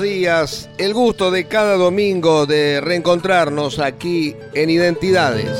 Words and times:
Días. 0.00 0.70
El 0.78 0.94
gusto 0.94 1.30
de 1.30 1.46
cada 1.46 1.76
domingo 1.76 2.46
de 2.46 2.80
reencontrarnos 2.80 3.78
aquí 3.78 4.34
en 4.54 4.70
Identidades. 4.70 5.58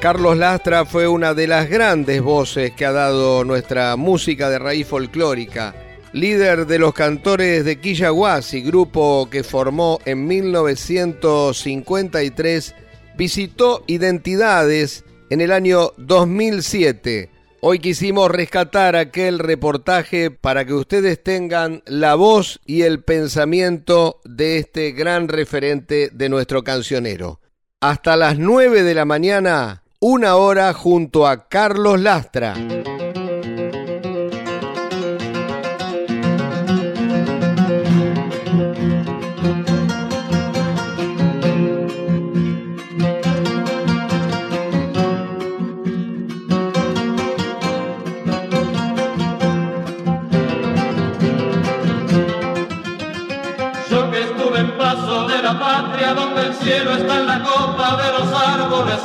Carlos 0.00 0.36
Lastra 0.36 0.84
fue 0.84 1.08
una 1.08 1.34
de 1.34 1.48
las 1.48 1.68
grandes 1.68 2.22
voces 2.22 2.72
que 2.72 2.86
ha 2.86 2.92
dado 2.92 3.44
nuestra 3.44 3.96
música 3.96 4.48
de 4.48 4.58
raíz 4.58 4.86
folclórica 4.86 5.74
líder 6.16 6.66
de 6.66 6.78
los 6.78 6.94
cantores 6.94 7.64
de 7.64 7.78
Quillahuasi, 7.78 8.62
grupo 8.62 9.28
que 9.30 9.44
formó 9.44 10.00
en 10.06 10.26
1953, 10.26 12.74
visitó 13.18 13.84
Identidades 13.86 15.04
en 15.28 15.42
el 15.42 15.52
año 15.52 15.92
2007. 15.98 17.28
Hoy 17.60 17.80
quisimos 17.80 18.30
rescatar 18.30 18.96
aquel 18.96 19.38
reportaje 19.38 20.30
para 20.30 20.64
que 20.64 20.72
ustedes 20.72 21.22
tengan 21.22 21.82
la 21.84 22.14
voz 22.14 22.60
y 22.64 22.80
el 22.82 23.02
pensamiento 23.02 24.22
de 24.24 24.56
este 24.58 24.92
gran 24.92 25.28
referente 25.28 26.08
de 26.12 26.30
nuestro 26.30 26.64
cancionero. 26.64 27.40
Hasta 27.80 28.16
las 28.16 28.38
9 28.38 28.84
de 28.84 28.94
la 28.94 29.04
mañana, 29.04 29.82
una 30.00 30.36
hora 30.36 30.72
junto 30.72 31.26
a 31.26 31.46
Carlos 31.48 32.00
Lastra. 32.00 32.54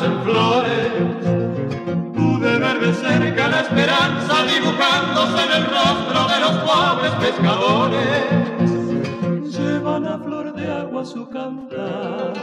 En 0.01 0.23
flores. 0.23 0.91
Pude 2.15 2.59
ver 2.59 2.79
de 2.79 2.93
cerca 2.93 3.47
la 3.47 3.61
esperanza 3.61 4.33
dibujándose 4.45 5.43
en 5.45 5.51
el 5.51 5.65
rostro 5.65 6.27
de 6.27 6.39
los 6.39 6.55
pobres 6.69 7.11
pescadores. 7.19 8.25
Llevan 9.57 10.05
a 10.07 10.17
flor 10.19 10.53
de 10.53 10.71
agua 10.71 11.05
su 11.05 11.29
cantar, 11.29 12.33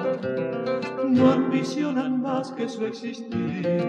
no 1.08 1.32
ambicionan 1.32 2.20
más 2.22 2.52
que 2.52 2.68
su 2.68 2.86
existir. 2.86 3.82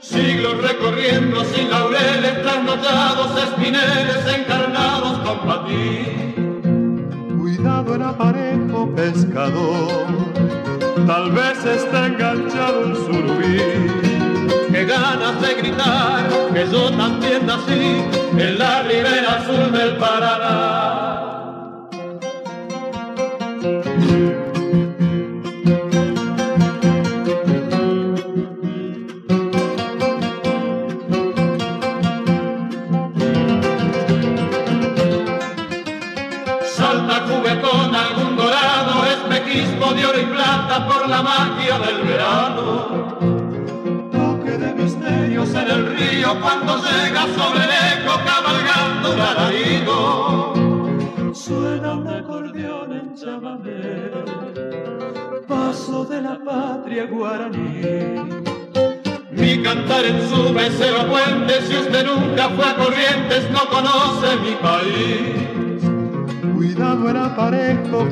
Siglos 0.00 0.62
recorriendo 0.62 1.44
sin 1.44 1.70
laureles, 1.70 2.42
trasnochados 2.42 3.42
espineles 3.42 4.26
encarnados 4.38 5.18
con 5.18 5.38
patín 5.46 6.34
cuidado 7.64 7.94
en 7.94 8.02
aparejo 8.02 8.94
pescador, 8.94 10.06
tal 11.06 11.32
vez 11.32 11.53
que 15.72 16.66
yo 16.70 16.90
también 16.90 17.46
nací 17.46 18.04
en 18.38 18.58
la 18.58 18.82
ribera 18.82 19.38
azul 19.38 19.72
del 19.72 19.96
Paraná. 19.96 20.63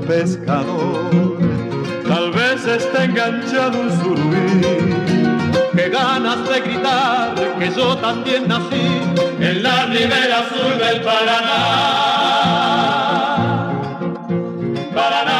Pescador 0.06 1.12
tal 2.12 2.30
vez 2.32 2.66
está 2.66 3.04
enganchado 3.04 3.80
un 3.80 3.90
surubí. 4.00 4.60
Que 5.74 5.88
ganas 5.88 6.48
de 6.48 6.60
gritar 6.60 7.34
que 7.58 7.70
yo 7.70 7.96
también 7.96 8.46
nací 8.46 9.00
en 9.40 9.62
la 9.62 9.86
ribera 9.86 10.40
azul 10.40 10.78
del. 10.78 11.00
Paraná. 11.00 11.60
Paraná. 14.94 15.31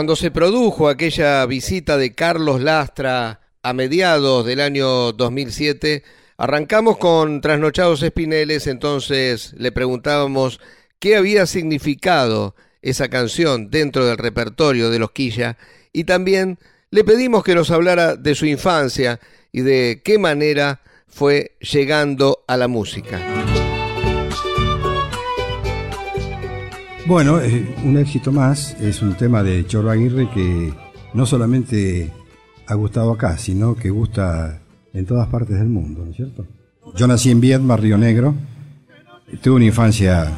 Cuando 0.00 0.16
se 0.16 0.30
produjo 0.30 0.88
aquella 0.88 1.44
visita 1.44 1.98
de 1.98 2.14
Carlos 2.14 2.62
Lastra 2.62 3.42
a 3.62 3.74
mediados 3.74 4.46
del 4.46 4.62
año 4.62 5.12
2007, 5.12 6.04
arrancamos 6.38 6.96
con 6.96 7.42
Trasnochados 7.42 8.02
Espineles, 8.02 8.66
entonces 8.66 9.52
le 9.58 9.72
preguntábamos 9.72 10.58
qué 11.00 11.16
había 11.16 11.44
significado 11.44 12.54
esa 12.80 13.10
canción 13.10 13.68
dentro 13.68 14.06
del 14.06 14.16
repertorio 14.16 14.88
de 14.88 15.00
los 15.00 15.10
Quilla 15.10 15.58
y 15.92 16.04
también 16.04 16.58
le 16.90 17.04
pedimos 17.04 17.44
que 17.44 17.54
nos 17.54 17.70
hablara 17.70 18.16
de 18.16 18.34
su 18.34 18.46
infancia 18.46 19.20
y 19.52 19.60
de 19.60 20.00
qué 20.02 20.18
manera 20.18 20.80
fue 21.08 21.58
llegando 21.60 22.42
a 22.48 22.56
la 22.56 22.68
música. 22.68 23.39
Bueno, 27.06 27.40
eh, 27.40 27.74
un 27.84 27.96
éxito 27.96 28.30
más 28.30 28.76
es 28.80 29.02
un 29.02 29.14
tema 29.14 29.42
de 29.42 29.66
Choro 29.66 29.90
Aguirre 29.90 30.28
que 30.30 30.72
no 31.14 31.26
solamente 31.26 32.12
ha 32.66 32.74
gustado 32.74 33.12
acá, 33.12 33.38
sino 33.38 33.74
que 33.74 33.90
gusta 33.90 34.62
en 34.92 35.06
todas 35.06 35.28
partes 35.28 35.58
del 35.58 35.68
mundo, 35.68 36.04
¿no 36.04 36.10
es 36.10 36.16
cierto? 36.16 36.46
Yo 36.96 37.06
nací 37.06 37.30
en 37.30 37.40
Viedma, 37.40 37.76
Río 37.76 37.98
Negro, 37.98 38.34
tuve 39.42 39.56
una 39.56 39.64
infancia 39.64 40.30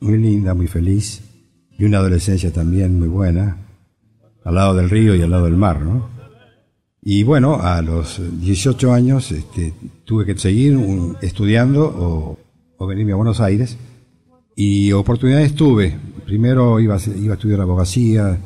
muy 0.00 0.18
linda, 0.18 0.54
muy 0.54 0.68
feliz, 0.68 1.22
y 1.78 1.84
una 1.84 1.98
adolescencia 1.98 2.52
también 2.52 2.98
muy 2.98 3.08
buena, 3.08 3.56
al 4.44 4.54
lado 4.54 4.74
del 4.74 4.90
río 4.90 5.14
y 5.14 5.22
al 5.22 5.30
lado 5.30 5.46
del 5.46 5.56
mar, 5.56 5.80
¿no? 5.80 6.10
Y 7.02 7.22
bueno, 7.22 7.60
a 7.62 7.80
los 7.80 8.20
18 8.40 8.92
años 8.92 9.32
este, 9.32 9.72
tuve 10.04 10.26
que 10.26 10.36
seguir 10.36 10.78
estudiando 11.22 11.86
o, 11.86 12.38
o, 12.76 12.86
venirme 12.86 13.12
a 13.12 13.16
Buenos 13.16 13.40
Aires, 13.40 13.78
y 14.62 14.92
oportunidades 14.92 15.54
tuve. 15.54 15.96
Primero 16.26 16.78
iba 16.80 16.98
iba 17.16 17.32
a 17.32 17.36
estudiar 17.36 17.62
abogacía, 17.62 18.38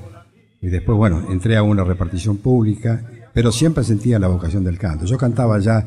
y 0.61 0.69
después, 0.69 0.97
bueno, 0.97 1.27
entré 1.29 1.57
a 1.57 1.65
una 1.65 1.83
repartición 1.83 2.37
pública, 2.37 3.05
pero 3.33 3.51
siempre 3.51 3.83
sentía 3.83 4.21
la 4.21 4.29
vocación 4.29 4.63
del 4.63 4.79
canto. 4.79 5.07
Yo 5.07 5.19
cantaba 5.19 5.59
ya 5.59 5.85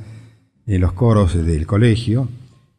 en 0.65 0.81
los 0.81 0.91
coros 0.91 1.33
del 1.33 1.65
colegio 1.65 2.27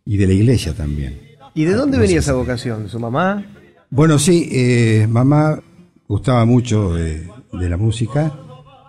y 0.04 0.18
de 0.18 0.26
la 0.26 0.34
iglesia 0.34 0.74
también. 0.74 1.22
¿Y 1.54 1.64
de 1.64 1.72
dónde 1.72 1.96
venía 1.96 2.18
esa 2.18 2.34
vocación? 2.34 2.82
¿De 2.82 2.90
su 2.90 3.00
mamá? 3.00 3.42
Bueno, 3.88 4.18
sí, 4.18 4.50
eh, 4.52 5.06
mamá 5.08 5.58
gustaba 6.06 6.44
mucho 6.44 6.92
de, 6.92 7.26
de 7.54 7.68
la 7.70 7.78
música, 7.78 8.30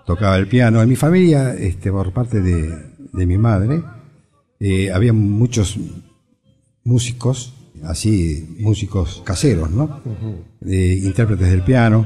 tocaba 0.06 0.36
el 0.36 0.50
piano. 0.50 0.82
En 0.82 0.90
mi 0.90 0.98
familia, 0.98 1.54
este, 1.54 1.94
por 1.94 2.12
parte 2.12 2.42
de, 2.42 2.76
de 3.14 3.26
mi 3.26 3.38
madre, 3.38 3.82
eh, 4.60 4.92
había 4.92 5.14
muchos 5.14 5.78
músicos, 6.84 7.54
así, 7.84 8.56
músicos 8.60 9.22
caseros, 9.26 9.72
¿no? 9.72 10.02
De 10.60 10.96
intérpretes 10.96 11.50
del 11.50 11.64
piano. 11.64 12.06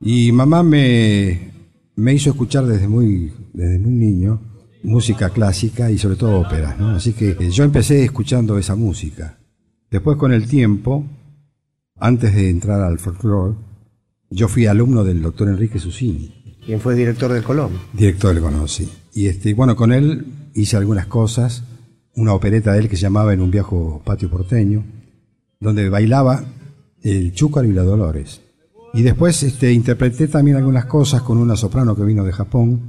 Y 0.00 0.32
mamá 0.32 0.62
me, 0.62 1.52
me 1.96 2.14
hizo 2.14 2.30
escuchar 2.30 2.66
desde 2.66 2.88
muy, 2.88 3.32
desde 3.52 3.78
muy 3.78 3.92
niño 3.92 4.40
música 4.86 5.30
clásica 5.30 5.90
y 5.90 5.98
sobre 5.98 6.16
todo 6.16 6.40
óperas, 6.40 6.78
¿no? 6.78 6.90
Así 6.90 7.12
que 7.12 7.30
eh, 7.30 7.50
yo 7.50 7.64
empecé 7.64 8.04
escuchando 8.04 8.56
esa 8.56 8.76
música. 8.76 9.38
Después 9.90 10.16
con 10.16 10.32
el 10.32 10.46
tiempo, 10.46 11.04
antes 11.96 12.34
de 12.34 12.50
entrar 12.50 12.80
al 12.80 12.98
folclore, 12.98 13.54
yo 14.30 14.48
fui 14.48 14.66
alumno 14.66 15.04
del 15.04 15.22
doctor 15.22 15.48
Enrique 15.48 15.78
Susini. 15.78 16.60
¿Quién 16.64 16.80
fue 16.80 16.94
director 16.94 17.32
del 17.32 17.42
Colón? 17.42 17.72
Director 17.92 18.34
del 18.34 18.42
Colón, 18.42 18.68
sí. 18.68 18.88
Y 19.12 19.26
este, 19.26 19.54
bueno, 19.54 19.76
con 19.76 19.92
él 19.92 20.26
hice 20.54 20.76
algunas 20.76 21.06
cosas, 21.06 21.64
una 22.16 22.32
opereta 22.34 22.72
de 22.72 22.80
él 22.80 22.88
que 22.88 22.96
se 22.96 23.02
llamaba 23.02 23.32
En 23.34 23.40
un 23.40 23.50
viejo 23.50 24.00
patio 24.04 24.30
porteño, 24.30 24.84
donde 25.60 25.88
bailaba 25.88 26.44
el 27.02 27.32
Chúcar 27.32 27.64
y 27.64 27.72
la 27.72 27.82
Dolores. 27.82 28.40
Y 28.94 29.02
después 29.02 29.42
este, 29.42 29.72
interpreté 29.72 30.26
también 30.28 30.56
algunas 30.56 30.86
cosas 30.86 31.22
con 31.22 31.38
una 31.38 31.56
soprano 31.56 31.94
que 31.94 32.04
vino 32.04 32.24
de 32.24 32.32
Japón, 32.32 32.80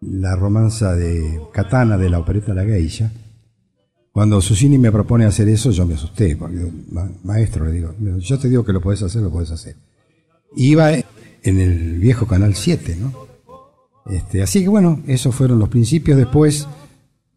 la 0.00 0.36
romanza 0.36 0.94
de 0.94 1.40
Katana 1.52 1.96
de 1.98 2.10
la 2.10 2.18
opereta 2.20 2.54
La 2.54 2.64
Geisha. 2.64 3.10
Cuando 4.12 4.40
Susini 4.40 4.78
me 4.78 4.92
propone 4.92 5.24
hacer 5.24 5.48
eso, 5.48 5.72
yo 5.72 5.84
me 5.86 5.94
asusté, 5.94 6.36
porque 6.36 6.56
digo, 6.56 6.70
"Ma- 6.92 7.10
maestro, 7.24 7.64
le 7.64 7.72
digo, 7.72 7.92
yo 8.18 8.38
te 8.38 8.48
digo 8.48 8.64
que 8.64 8.72
lo 8.72 8.80
podés 8.80 9.02
hacer, 9.02 9.22
lo 9.22 9.30
podés 9.32 9.50
hacer. 9.50 9.74
Iba 10.56 10.92
en 10.92 11.58
el 11.60 11.98
viejo 11.98 12.26
Canal 12.26 12.54
7, 12.54 12.96
¿no? 13.00 13.12
Este, 14.06 14.42
así 14.42 14.62
que 14.62 14.68
bueno, 14.68 15.00
esos 15.08 15.34
fueron 15.34 15.58
los 15.58 15.68
principios. 15.68 16.16
Después 16.16 16.68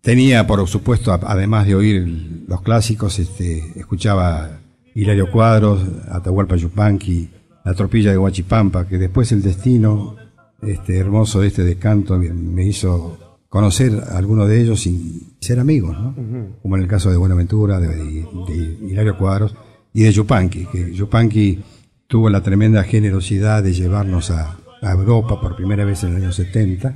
tenía, 0.01 0.45
por 0.47 0.65
supuesto, 0.67 1.11
además 1.13 1.65
de 1.67 1.75
oír 1.75 2.44
los 2.47 2.61
clásicos, 2.61 3.19
este, 3.19 3.63
escuchaba 3.79 4.59
Hilario 4.95 5.29
Cuadros, 5.31 5.81
Atahualpa 6.09 6.55
Yupanqui, 6.55 7.29
La 7.65 7.73
Tropilla 7.73 8.11
de 8.11 8.17
Huachipampa, 8.17 8.88
que 8.88 8.97
después 8.97 9.31
el 9.31 9.41
destino 9.41 10.15
este, 10.61 10.97
hermoso 10.97 11.41
de 11.41 11.47
este 11.47 11.63
descanto 11.63 12.17
me, 12.17 12.29
me 12.31 12.65
hizo 12.65 13.17
conocer 13.49 13.91
a 14.09 14.17
algunos 14.17 14.47
de 14.47 14.61
ellos 14.61 14.81
sin 14.81 15.33
ser 15.39 15.59
amigos, 15.59 15.97
¿no? 15.99 16.15
Como 16.61 16.75
en 16.77 16.81
el 16.83 16.88
caso 16.88 17.09
de 17.11 17.17
Buenaventura, 17.17 17.79
de, 17.79 17.88
de- 17.88 18.25
de 18.47 18.77
Hilario 18.89 19.17
Cuadros 19.17 19.55
y 19.94 20.03
de 20.03 20.11
Yupanqui, 20.11 20.65
que 20.65 20.94
Yupanqui 20.94 21.59
tuvo 22.07 22.29
la 22.29 22.41
tremenda 22.41 22.83
generosidad 22.83 23.63
de 23.63 23.73
llevarnos 23.73 24.31
a, 24.31 24.57
a 24.81 24.91
Europa 24.91 25.39
por 25.41 25.55
primera 25.55 25.85
vez 25.85 26.03
en 26.03 26.09
el 26.11 26.23
año 26.23 26.31
70 26.31 26.95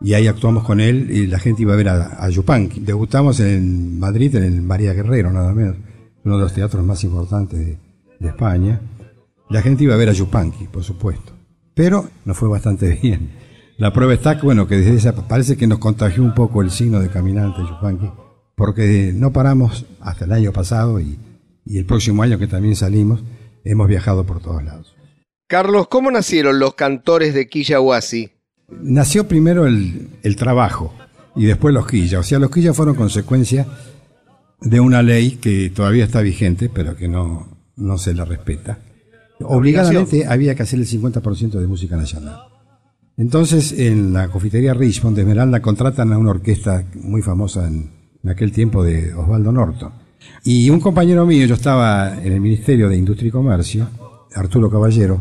y 0.00 0.14
ahí 0.14 0.26
actuamos 0.26 0.64
con 0.64 0.80
él 0.80 1.10
y 1.10 1.26
la 1.26 1.38
gente 1.38 1.62
iba 1.62 1.72
a 1.72 1.76
ver 1.76 1.88
a, 1.88 2.22
a 2.22 2.28
Yupanqui. 2.28 2.80
Debutamos 2.80 3.40
en 3.40 3.98
Madrid 3.98 4.34
en 4.36 4.44
el 4.44 4.62
María 4.62 4.92
Guerrero, 4.92 5.32
nada 5.32 5.52
menos, 5.52 5.76
uno 6.24 6.36
de 6.36 6.42
los 6.42 6.52
teatros 6.52 6.84
más 6.84 7.02
importantes 7.04 7.58
de, 7.58 7.78
España. 8.20 8.80
La 9.50 9.62
gente 9.62 9.84
iba 9.84 9.94
a 9.94 9.98
ver 9.98 10.08
a 10.08 10.12
Yupanqui, 10.12 10.68
por 10.68 10.82
supuesto. 10.82 11.32
Pero 11.74 12.08
nos 12.24 12.36
fue 12.36 12.48
bastante 12.48 12.88
bien. 13.02 13.30
La 13.78 13.92
prueba 13.92 14.14
está 14.14 14.38
que, 14.38 14.46
bueno, 14.46 14.66
que 14.66 14.76
desde 14.76 14.94
esa, 14.94 15.28
parece 15.28 15.56
que 15.56 15.66
nos 15.66 15.78
contagió 15.78 16.22
un 16.22 16.34
poco 16.34 16.62
el 16.62 16.70
signo 16.70 17.00
de 17.00 17.10
caminante 17.10 17.60
Yupanqui, 17.60 18.10
porque 18.54 19.12
no 19.14 19.32
paramos 19.32 19.84
hasta 20.00 20.24
el 20.24 20.32
año 20.32 20.52
pasado 20.52 20.98
y, 20.98 21.18
y 21.64 21.78
el 21.78 21.84
próximo 21.84 22.22
año 22.22 22.38
que 22.38 22.46
también 22.46 22.74
salimos, 22.74 23.22
hemos 23.64 23.88
viajado 23.88 24.24
por 24.24 24.40
todos 24.40 24.64
lados. 24.64 24.96
Carlos, 25.46 25.88
¿cómo 25.88 26.10
nacieron 26.10 26.58
los 26.58 26.74
cantores 26.74 27.34
de 27.34 27.48
Quillahuasi? 27.48 28.35
Nació 28.68 29.28
primero 29.28 29.66
el, 29.66 30.08
el 30.22 30.36
trabajo 30.36 30.92
y 31.36 31.44
después 31.44 31.72
los 31.72 31.86
quillas. 31.86 32.20
O 32.20 32.22
sea, 32.22 32.38
los 32.38 32.50
quillas 32.50 32.76
fueron 32.76 32.94
consecuencia 32.94 33.66
de 34.60 34.80
una 34.80 35.02
ley 35.02 35.32
que 35.32 35.70
todavía 35.70 36.04
está 36.04 36.20
vigente, 36.22 36.68
pero 36.68 36.96
que 36.96 37.08
no, 37.08 37.46
no 37.76 37.98
se 37.98 38.14
la 38.14 38.24
respeta. 38.24 38.78
Obligadamente 39.40 40.26
había 40.26 40.54
que 40.54 40.62
hacer 40.62 40.78
el 40.78 40.86
50% 40.86 41.60
de 41.60 41.66
música 41.66 41.96
nacional. 41.96 42.38
Entonces, 43.18 43.72
en 43.72 44.12
la 44.12 44.28
confitería 44.28 44.74
Richmond 44.74 45.16
de 45.16 45.22
Esmeralda 45.22 45.60
contratan 45.60 46.12
a 46.12 46.18
una 46.18 46.30
orquesta 46.30 46.84
muy 46.94 47.22
famosa 47.22 47.66
en, 47.66 47.90
en 48.22 48.30
aquel 48.30 48.52
tiempo 48.52 48.82
de 48.82 49.14
Osvaldo 49.14 49.52
Norton. 49.52 49.92
Y 50.44 50.70
un 50.70 50.80
compañero 50.80 51.24
mío, 51.26 51.46
yo 51.46 51.54
estaba 51.54 52.20
en 52.22 52.32
el 52.32 52.40
Ministerio 52.40 52.88
de 52.88 52.96
Industria 52.96 53.28
y 53.28 53.32
Comercio, 53.32 53.88
Arturo 54.34 54.70
Caballero, 54.70 55.20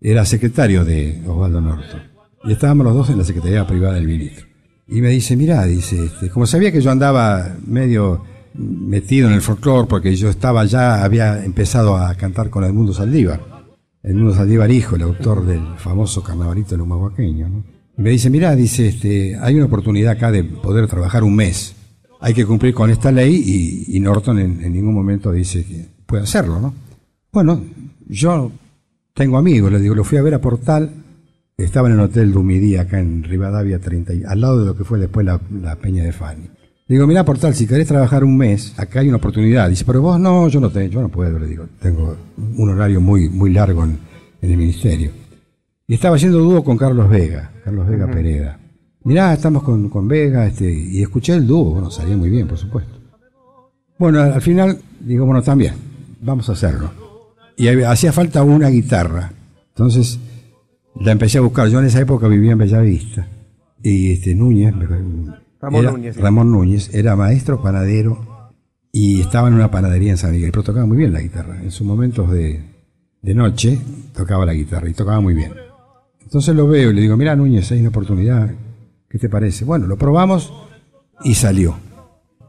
era 0.00 0.24
secretario 0.24 0.84
de 0.84 1.22
Osvaldo 1.26 1.60
Norton. 1.60 2.11
Y 2.44 2.52
estábamos 2.52 2.84
los 2.86 2.94
dos 2.94 3.10
en 3.10 3.18
la 3.18 3.24
Secretaría 3.24 3.66
Privada 3.66 3.94
del 3.94 4.06
Ministro. 4.06 4.46
Y 4.88 5.00
me 5.00 5.08
dice, 5.08 5.36
mira, 5.36 5.64
dice, 5.64 6.04
este, 6.04 6.28
como 6.28 6.46
sabía 6.46 6.72
que 6.72 6.80
yo 6.80 6.90
andaba 6.90 7.56
medio 7.66 8.24
metido 8.54 9.28
en 9.28 9.34
el 9.34 9.40
folclore, 9.40 9.88
porque 9.88 10.14
yo 10.16 10.28
estaba 10.28 10.64
ya, 10.64 11.04
había 11.04 11.44
empezado 11.44 11.96
a 11.96 12.14
cantar 12.14 12.50
con 12.50 12.64
Edmundo 12.64 12.92
Saldívar. 12.92 13.40
Edmundo 14.02 14.34
Saldívar, 14.34 14.70
hijo, 14.70 14.96
el 14.96 15.02
autor 15.02 15.46
del 15.46 15.62
famoso 15.78 16.22
carnavalito 16.22 16.70
del 16.70 16.82
humahuaqueño, 16.82 17.48
¿no? 17.48 17.64
Y 17.96 18.02
me 18.02 18.10
dice, 18.10 18.30
mira, 18.30 18.56
dice, 18.56 18.88
este, 18.88 19.36
hay 19.36 19.54
una 19.54 19.66
oportunidad 19.66 20.12
acá 20.12 20.32
de 20.32 20.44
poder 20.44 20.88
trabajar 20.88 21.22
un 21.22 21.36
mes. 21.36 21.74
Hay 22.20 22.34
que 22.34 22.46
cumplir 22.46 22.74
con 22.74 22.90
esta 22.90 23.12
ley 23.12 23.34
y, 23.34 23.96
y 23.96 24.00
Norton 24.00 24.38
en, 24.38 24.64
en 24.64 24.72
ningún 24.72 24.94
momento 24.94 25.30
dice 25.30 25.64
que 25.64 25.88
puede 26.06 26.22
hacerlo, 26.22 26.58
¿no? 26.58 26.74
Bueno, 27.32 27.62
yo 28.08 28.50
tengo 29.14 29.38
amigos, 29.38 29.70
le 29.72 29.80
digo, 29.80 29.94
lo 29.94 30.04
fui 30.04 30.18
a 30.18 30.22
ver 30.22 30.34
a 30.34 30.40
Portal, 30.40 30.90
estaba 31.56 31.88
en 31.88 31.94
el 31.94 32.00
Hotel 32.00 32.32
Dumidí 32.32 32.76
acá 32.76 32.98
en 32.98 33.22
Rivadavia 33.22 33.78
30, 33.78 34.14
y- 34.14 34.22
al 34.24 34.40
lado 34.40 34.60
de 34.60 34.66
lo 34.66 34.76
que 34.76 34.84
fue 34.84 34.98
después 34.98 35.24
la, 35.26 35.40
la 35.62 35.76
Peña 35.76 36.02
de 36.04 36.12
Fani. 36.12 36.42
Le 36.88 36.96
digo, 36.96 37.06
mira 37.06 37.24
Portal, 37.24 37.54
si 37.54 37.66
querés 37.66 37.86
trabajar 37.86 38.24
un 38.24 38.36
mes, 38.36 38.74
acá 38.76 39.00
hay 39.00 39.08
una 39.08 39.16
oportunidad. 39.18 39.68
Dice, 39.70 39.84
pero 39.86 40.02
vos 40.02 40.18
no, 40.20 40.48
yo 40.48 40.60
no 40.60 40.70
tengo, 40.70 40.88
yo 40.88 41.00
no 41.00 41.08
puedo, 41.08 41.38
le 41.38 41.46
digo, 41.46 41.66
tengo 41.80 42.16
un 42.56 42.68
horario 42.68 43.00
muy, 43.00 43.28
muy 43.28 43.52
largo 43.52 43.84
en, 43.84 43.98
en 44.42 44.50
el 44.50 44.56
ministerio. 44.56 45.10
Y 45.86 45.94
estaba 45.94 46.16
haciendo 46.16 46.38
dúo 46.38 46.62
con 46.64 46.76
Carlos 46.76 47.08
Vega, 47.08 47.52
Carlos 47.64 47.88
Vega 47.88 48.10
Pereda. 48.10 48.58
Mirá, 49.04 49.32
estamos 49.32 49.62
con, 49.62 49.88
con 49.88 50.06
Vega, 50.08 50.46
este, 50.46 50.70
y 50.72 51.00
escuché 51.02 51.34
el 51.34 51.46
dúo, 51.46 51.72
bueno, 51.74 51.90
salía 51.90 52.16
muy 52.16 52.30
bien, 52.30 52.46
por 52.48 52.58
supuesto. 52.58 52.98
Bueno, 53.98 54.20
al 54.20 54.32
al 54.32 54.42
final 54.42 54.78
digo, 55.00 55.24
bueno, 55.26 55.42
también, 55.42 55.74
vamos 56.20 56.48
a 56.48 56.52
hacerlo. 56.52 56.90
Y 57.56 57.68
había- 57.68 57.90
hacía 57.90 58.12
falta 58.12 58.42
una 58.42 58.68
guitarra. 58.68 59.32
Entonces 59.68 60.18
la 61.00 61.12
empecé 61.12 61.38
a 61.38 61.42
buscar. 61.42 61.68
Yo 61.68 61.78
en 61.80 61.86
esa 61.86 62.00
época 62.00 62.28
vivía 62.28 62.52
en 62.52 62.58
Bellavista. 62.58 63.26
Y 63.82 64.12
este 64.12 64.34
Núñez, 64.34 64.74
Ramón 65.60 65.82
era- 65.82 65.90
Núñez, 65.92 66.14
sí. 66.14 66.20
Ramón 66.20 66.52
Núñez, 66.52 66.94
era 66.94 67.16
maestro 67.16 67.60
panadero 67.62 68.48
y 68.92 69.20
estaba 69.20 69.48
en 69.48 69.54
una 69.54 69.70
panadería 69.70 70.10
en 70.12 70.16
San 70.18 70.32
Miguel, 70.32 70.50
pero 70.52 70.62
tocaba 70.62 70.86
muy 70.86 70.96
bien 70.98 71.12
la 71.12 71.20
guitarra. 71.20 71.60
En 71.62 71.70
sus 71.70 71.86
momentos 71.86 72.30
de, 72.30 72.62
de 73.22 73.34
noche 73.34 73.78
tocaba 74.14 74.46
la 74.46 74.54
guitarra 74.54 74.88
y 74.88 74.92
tocaba 74.94 75.20
muy 75.20 75.34
bien. 75.34 75.52
Entonces 76.22 76.54
lo 76.54 76.66
veo 76.68 76.90
y 76.90 76.94
le 76.94 77.00
digo, 77.02 77.16
mira 77.16 77.34
Núñez, 77.36 77.70
hay 77.72 77.80
una 77.80 77.88
oportunidad, 77.90 78.50
¿qué 79.08 79.18
te 79.18 79.28
parece? 79.28 79.64
Bueno, 79.64 79.86
lo 79.86 79.96
probamos 79.96 80.52
y 81.24 81.34
salió. 81.34 81.76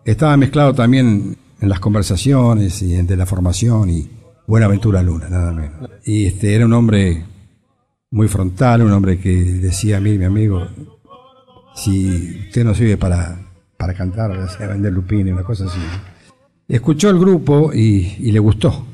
Estaba 0.06 0.36
mezclado 0.38 0.74
también 0.74 1.36
en 1.62 1.70
las 1.70 1.80
conversaciones 1.80 2.82
y 2.82 2.94
en 2.96 3.08
de 3.08 3.16
la 3.18 3.26
formación 3.26 3.90
y 3.90 4.08
Buenaventura 4.48 5.02
Luna, 5.02 5.30
nada 5.30 5.52
menos. 5.54 5.90
Y 6.06 6.26
este 6.26 6.54
era 6.56 6.66
un 6.66 6.74
hombre 6.74 7.24
muy 8.14 8.28
frontal, 8.28 8.84
un 8.84 8.92
hombre 8.92 9.18
que 9.18 9.44
decía, 9.44 10.00
mire 10.00 10.20
mi 10.20 10.26
amigo, 10.26 10.68
si 11.74 12.46
usted 12.46 12.64
no 12.64 12.76
sirve 12.76 12.96
para, 12.96 13.40
para 13.76 13.96
cantar, 13.96 14.50
sea, 14.56 14.68
vender 14.68 14.94
lupine, 14.94 15.34
una 15.34 15.44
cosa 15.44 15.66
así. 15.66 15.80
Escuchó 16.68 17.10
el 17.10 17.18
grupo 17.18 17.74
y, 17.74 18.16
y 18.20 18.32
le 18.32 18.38
gustó. 18.38 18.86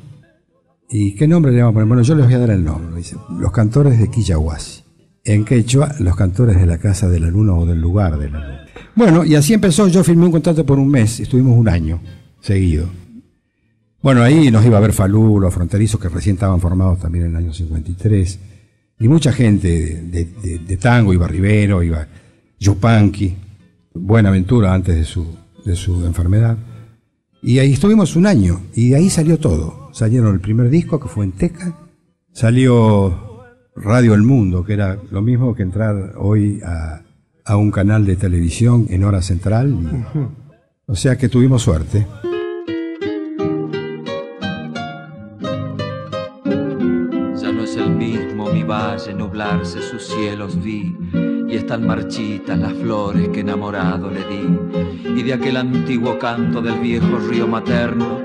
¿Y 0.90 1.16
qué 1.16 1.28
nombre 1.28 1.52
le 1.52 1.60
vamos 1.60 1.72
a 1.72 1.74
poner? 1.74 1.88
Bueno, 1.90 2.04
yo 2.04 2.16
les 2.16 2.28
voy 2.28 2.34
a 2.36 2.40
dar 2.40 2.52
el 2.52 2.64
nombre. 2.64 2.96
Dice, 2.96 3.18
los 3.38 3.52
cantores 3.52 4.00
de 4.00 4.10
Quillahuasi. 4.10 4.84
En 5.26 5.44
quechua, 5.44 5.96
los 6.00 6.16
cantores 6.16 6.56
de 6.56 6.66
la 6.66 6.78
Casa 6.78 7.10
de 7.10 7.20
la 7.20 7.28
Luna 7.28 7.56
o 7.56 7.66
del 7.66 7.82
lugar 7.82 8.18
de 8.18 8.30
la 8.30 8.40
Luna. 8.40 8.66
Bueno, 8.96 9.26
y 9.26 9.36
así 9.36 9.54
empezó. 9.54 9.90
Yo 9.90 10.02
firmé 10.02 10.28
un 10.28 10.32
contrato 10.32 10.66
por 10.66 10.80
un 10.80 10.88
mes. 10.88 11.20
Estuvimos 11.20 11.58
un 11.58 11.68
año 11.68 12.00
seguido. 12.40 12.88
Bueno, 14.02 14.24
ahí 14.24 14.50
nos 14.50 14.66
iba 14.66 14.78
a 14.78 14.82
ver 14.82 14.94
Falú, 14.94 15.42
los 15.42 15.54
fronterizos 15.54 16.00
que 16.00 16.08
recién 16.08 16.36
estaban 16.38 16.62
formados 16.62 17.00
también 17.00 17.26
en 17.26 17.32
el 17.32 17.36
año 17.36 17.54
53. 17.54 18.40
Y 19.00 19.08
mucha 19.08 19.32
gente 19.32 19.68
de, 19.70 20.02
de- 20.04 20.26
de- 20.42 20.60
de 20.60 20.78
tango, 20.78 21.14
iba 21.14 21.28
Rivero, 21.28 21.82
iba 21.84 22.06
Yupanqui, 22.60 23.36
Buenaventura 23.94 24.74
antes 24.74 24.96
de 24.96 25.04
su, 25.06 25.26
de 25.66 25.76
su 25.76 26.06
enfermedad. 26.06 26.58
Y 27.42 27.60
ahí 27.60 27.74
estuvimos 27.74 28.16
un 28.18 28.26
año 28.28 28.62
y 28.76 28.90
de 28.90 28.98
ahí 28.98 29.10
salió 29.10 29.40
todo. 29.40 29.90
Salieron 29.94 30.34
el 30.34 30.42
primer 30.42 30.70
disco 30.70 31.00
que 31.00 31.08
fue 31.08 31.26
en 31.26 31.32
Teca, 31.32 31.76
salió 32.34 33.40
Radio 33.76 34.14
El 34.14 34.24
Mundo, 34.24 34.64
que 34.66 34.74
era 34.74 34.98
lo 35.12 35.22
mismo 35.22 35.56
que 35.56 35.64
entrar 35.64 36.14
hoy 36.18 36.60
a, 36.66 37.02
a 37.46 37.56
un 37.56 37.72
canal 37.72 38.06
de 38.06 38.16
televisión 38.18 38.86
en 38.90 39.04
hora 39.06 39.22
central. 39.22 39.72
y- 39.72 40.20
o 40.92 40.96
sea 40.96 41.18
que 41.18 41.30
tuvimos 41.30 41.62
suerte. 41.62 42.06
Nublarse 49.08 49.82
sus 49.82 50.06
cielos 50.08 50.62
vi 50.62 50.96
y 51.48 51.56
están 51.56 51.88
marchitas 51.88 52.60
las 52.60 52.74
flores 52.74 53.30
que 53.30 53.40
enamorado 53.40 54.12
le 54.12 54.20
di. 54.26 55.20
Y 55.20 55.24
de 55.24 55.34
aquel 55.34 55.58
antiguo 55.58 56.20
canto 56.20 56.62
del 56.62 56.80
viejo 56.80 57.18
río 57.18 57.48
materno 57.48 58.20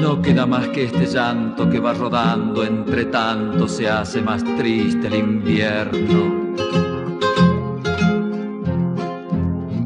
no 0.00 0.20
queda 0.20 0.46
más 0.46 0.68
que 0.68 0.84
este 0.84 1.06
llanto 1.06 1.68
que 1.70 1.80
va 1.80 1.94
rodando, 1.94 2.62
entre 2.62 3.06
tanto 3.06 3.66
se 3.66 3.88
hace 3.88 4.20
más 4.20 4.44
triste 4.56 5.06
el 5.06 5.14
invierno. 5.14 6.48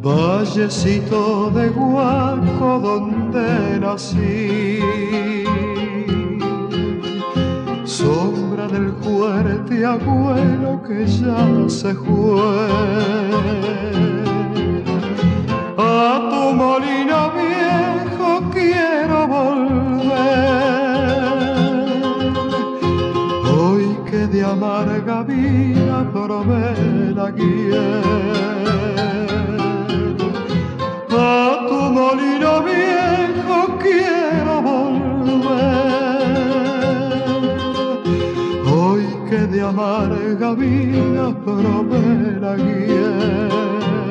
Vallecito 0.02 1.50
de 1.50 1.68
Guaco 1.68 2.80
donde 2.80 3.78
nací, 3.78 4.80
sombra 8.02 8.66
del 8.66 8.92
fuerte 9.02 9.84
abuelo 9.84 10.82
que 10.86 11.06
ya 11.06 11.40
se 11.68 11.94
fue. 11.94 12.66
A 15.78 16.28
tu 16.30 16.42
molino 16.62 17.20
viejo 17.40 18.28
quiero 18.56 19.18
volver, 19.36 20.22
hoy 23.56 23.86
que 24.10 24.22
de 24.32 24.40
amarga 24.44 25.22
vida 25.22 25.96
probé 26.12 26.74
la 27.18 27.30
guía 27.30 27.86
a 31.10 31.66
tu 31.68 31.80
molino 31.98 32.52
viejo 32.70 33.56
quiero 33.84 34.54
volver. 34.62 36.01
Que 39.32 39.46
de 39.46 39.62
amarga 39.62 40.52
vida 40.54 41.34
probé 41.44 42.38
la 42.38 42.54
guía. 42.54 44.01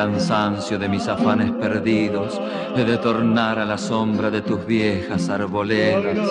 Cansancio 0.00 0.78
de 0.78 0.88
mis 0.88 1.06
afanes 1.08 1.50
perdidos, 1.52 2.40
he 2.74 2.84
de 2.84 2.96
tornar 2.96 3.58
a 3.58 3.66
la 3.66 3.76
sombra 3.76 4.30
de 4.30 4.40
tus 4.40 4.64
viejas 4.64 5.28
arboledas, 5.28 6.26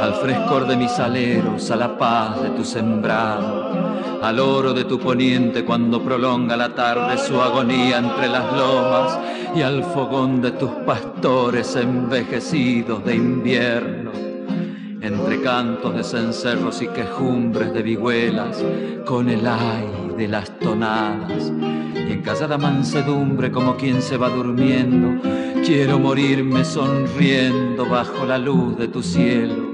al 0.00 0.14
frescor 0.14 0.68
de 0.68 0.76
mis 0.76 0.96
aleros, 0.96 1.68
a 1.72 1.76
la 1.76 1.98
paz 1.98 2.40
de 2.40 2.50
tu 2.50 2.64
sembrado, 2.64 3.68
al 4.22 4.38
oro 4.38 4.72
de 4.72 4.84
tu 4.84 5.00
poniente 5.00 5.64
cuando 5.64 6.00
prolonga 6.00 6.56
la 6.56 6.72
tarde 6.72 7.18
su 7.18 7.42
agonía 7.42 7.98
entre 7.98 8.28
las 8.28 8.52
lomas, 8.52 9.18
y 9.56 9.62
al 9.62 9.82
fogón 9.82 10.40
de 10.40 10.52
tus 10.52 10.70
pastores 10.86 11.74
envejecidos 11.74 13.04
de 13.04 13.16
invierno 13.16 14.12
entre 15.02 15.40
cantos 15.40 15.96
de 15.96 16.04
cencerros 16.04 16.80
y 16.82 16.86
quejumbres 16.86 17.72
de 17.72 17.82
vihuelas, 17.82 18.62
con 19.04 19.28
el 19.28 19.44
aire 19.44 20.14
de 20.16 20.28
las 20.28 20.56
tonadas 20.60 21.50
callada 22.20 22.58
mansedumbre 22.58 23.50
como 23.50 23.76
quien 23.76 24.02
se 24.02 24.16
va 24.16 24.28
durmiendo, 24.28 25.20
quiero 25.64 25.98
morirme 25.98 26.64
sonriendo 26.64 27.86
bajo 27.86 28.26
la 28.26 28.38
luz 28.38 28.76
de 28.78 28.88
tu 28.88 29.02
cielo. 29.02 29.70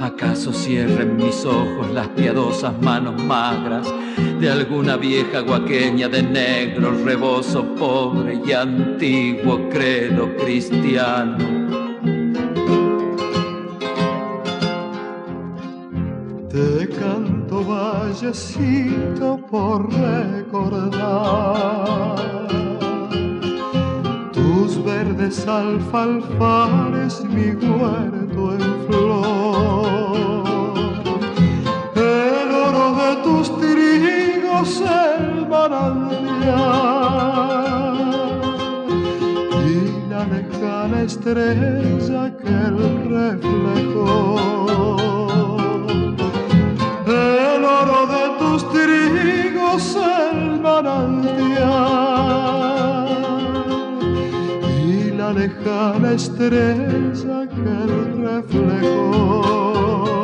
¿Acaso 0.00 0.52
cierren 0.52 1.16
mis 1.16 1.44
ojos 1.44 1.90
las 1.92 2.08
piadosas 2.08 2.80
manos 2.82 3.22
magras 3.22 3.92
de 4.38 4.50
alguna 4.50 4.96
vieja 4.96 5.40
guaqueña 5.40 6.08
de 6.08 6.22
negro 6.22 6.92
rebozo 7.04 7.64
pobre 7.74 8.40
y 8.44 8.52
antiguo 8.52 9.68
credo 9.70 10.36
cristiano? 10.36 11.63
Por 19.50 19.92
recordar 19.92 21.00
tus 24.32 24.84
verdes 24.84 25.44
alfalfares, 25.48 27.24
mi 27.24 27.48
huerto 27.56 28.52
en 28.52 28.86
flor. 28.86 30.44
El 31.96 32.50
oro 32.54 32.94
de 33.02 33.16
tus 33.24 33.46
trigos, 33.58 34.80
el 34.80 35.48
manantial 35.48 36.36
y 39.66 40.08
la 40.08 40.24
lejana 40.26 41.02
estrella 41.02 42.36
que 42.36 42.48
el 42.48 42.76
reflejó 43.10 44.54
de 48.06 48.38
tus 48.38 48.72
trigos 48.72 49.96
el 49.96 50.60
manantial 50.60 51.34
y 54.86 55.10
la 55.16 55.32
lejana 55.32 56.12
estrella 56.12 57.48
que 57.48 57.70
el 57.84 58.22
reflejó. 58.22 60.23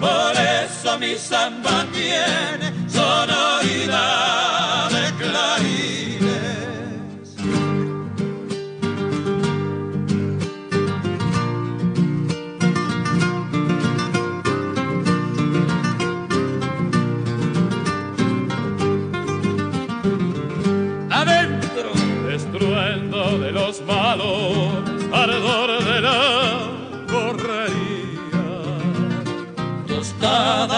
Por 0.00 0.32
eso 0.36 0.98
mi 0.98 1.16
samba 1.16 1.86
tiene 1.92 2.72
sonoridad 2.88 4.43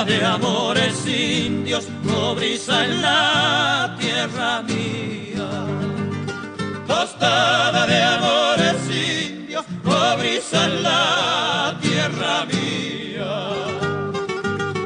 de 0.06 0.24
amores 0.24 1.06
indios, 1.06 1.88
cobriza 2.08 2.84
en 2.84 3.02
la 3.02 3.96
tierra 3.98 4.62
mía. 4.62 5.48
Tostada 6.86 7.86
de 7.86 8.02
amores 8.02 8.76
indios, 8.88 9.64
cobriza 9.84 10.64
en 10.66 10.82
la 10.82 11.76
tierra 11.80 12.46
mía. 12.46 13.32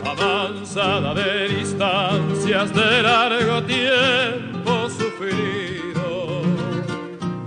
Avanzada 0.05 1.15
de 1.15 1.49
distancias 1.49 2.75
de 2.75 3.03
largo 3.03 3.62
tiempo 3.65 4.89
sufrido. 4.89 6.43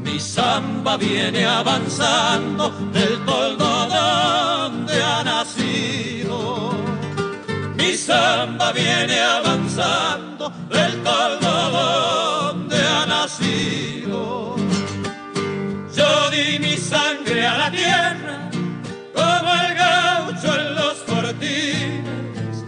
Mi 0.03 0.19
samba 0.19 0.95
viene 0.97 1.45
avanzando 1.45 2.69
del 2.93 3.25
toldo 3.25 3.63
samba 8.03 8.71
viene 8.73 9.17
avanzando 9.19 10.51
del 10.69 11.01
toldo 11.03 11.69
donde 11.79 12.75
ha 12.75 13.05
nacido. 13.05 14.55
Yo 15.95 16.29
di 16.29 16.59
mi 16.59 16.75
sangre 16.75 17.47
a 17.47 17.57
la 17.57 17.71
tierra 17.71 18.49
como 19.15 19.53
el 19.63 19.75
gaucho 19.75 20.59
en 20.59 20.75
los 20.75 20.95
fortines. 21.07 22.65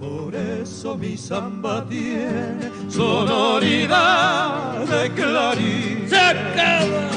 Por 0.00 0.34
eso 0.34 0.96
mi 0.96 1.18
samba 1.18 1.84
tiene 1.86 2.70
sonoridad 2.88 4.78
de 4.86 5.10
clarín. 5.10 6.06
¡Se 6.08 6.18
acaba! 6.18 7.10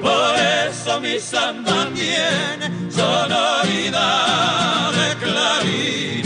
Por 0.00 0.34
eso 0.68 1.00
mi 1.00 1.18
samba 1.18 1.88
tiene 1.94 2.70
sonoridad 2.90 4.92
de 4.92 5.16
clarines. 5.24 6.21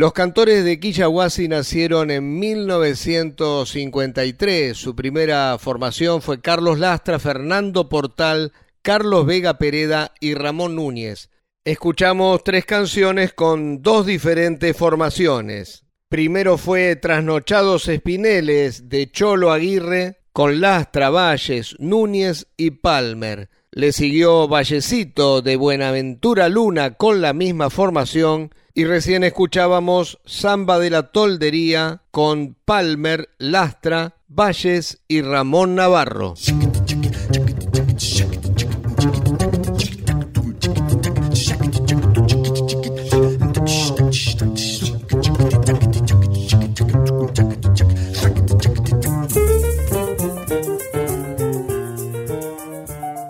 Los 0.00 0.12
cantores 0.14 0.64
de 0.64 0.80
Quillahuasi 0.80 1.46
nacieron 1.46 2.10
en 2.10 2.38
1953. 2.38 4.74
Su 4.74 4.96
primera 4.96 5.58
formación 5.58 6.22
fue 6.22 6.40
Carlos 6.40 6.78
Lastra, 6.78 7.18
Fernando 7.18 7.90
Portal, 7.90 8.54
Carlos 8.80 9.26
Vega 9.26 9.58
Pereda 9.58 10.14
y 10.18 10.32
Ramón 10.32 10.76
Núñez. 10.76 11.28
Escuchamos 11.66 12.42
tres 12.42 12.64
canciones 12.64 13.34
con 13.34 13.82
dos 13.82 14.06
diferentes 14.06 14.74
formaciones. 14.74 15.84
Primero 16.08 16.56
fue 16.56 16.96
Trasnochados 16.96 17.86
Espineles 17.86 18.88
de 18.88 19.10
Cholo 19.10 19.52
Aguirre 19.52 20.22
con 20.32 20.62
Lastra, 20.62 21.10
Valles, 21.10 21.76
Núñez 21.78 22.46
y 22.56 22.70
Palmer. 22.70 23.50
Le 23.70 23.92
siguió 23.92 24.48
Vallecito 24.48 25.42
de 25.42 25.56
Buenaventura 25.56 26.48
Luna 26.48 26.94
con 26.94 27.20
la 27.20 27.34
misma 27.34 27.68
formación 27.68 28.50
y 28.74 28.84
recién 28.84 29.24
escuchábamos 29.24 30.18
Samba 30.24 30.78
de 30.78 30.90
la 30.90 31.04
Toldería 31.10 32.02
con 32.10 32.56
Palmer, 32.64 33.30
Lastra, 33.38 34.16
Valles 34.28 35.00
y 35.08 35.22
Ramón 35.22 35.74
Navarro. 35.74 36.34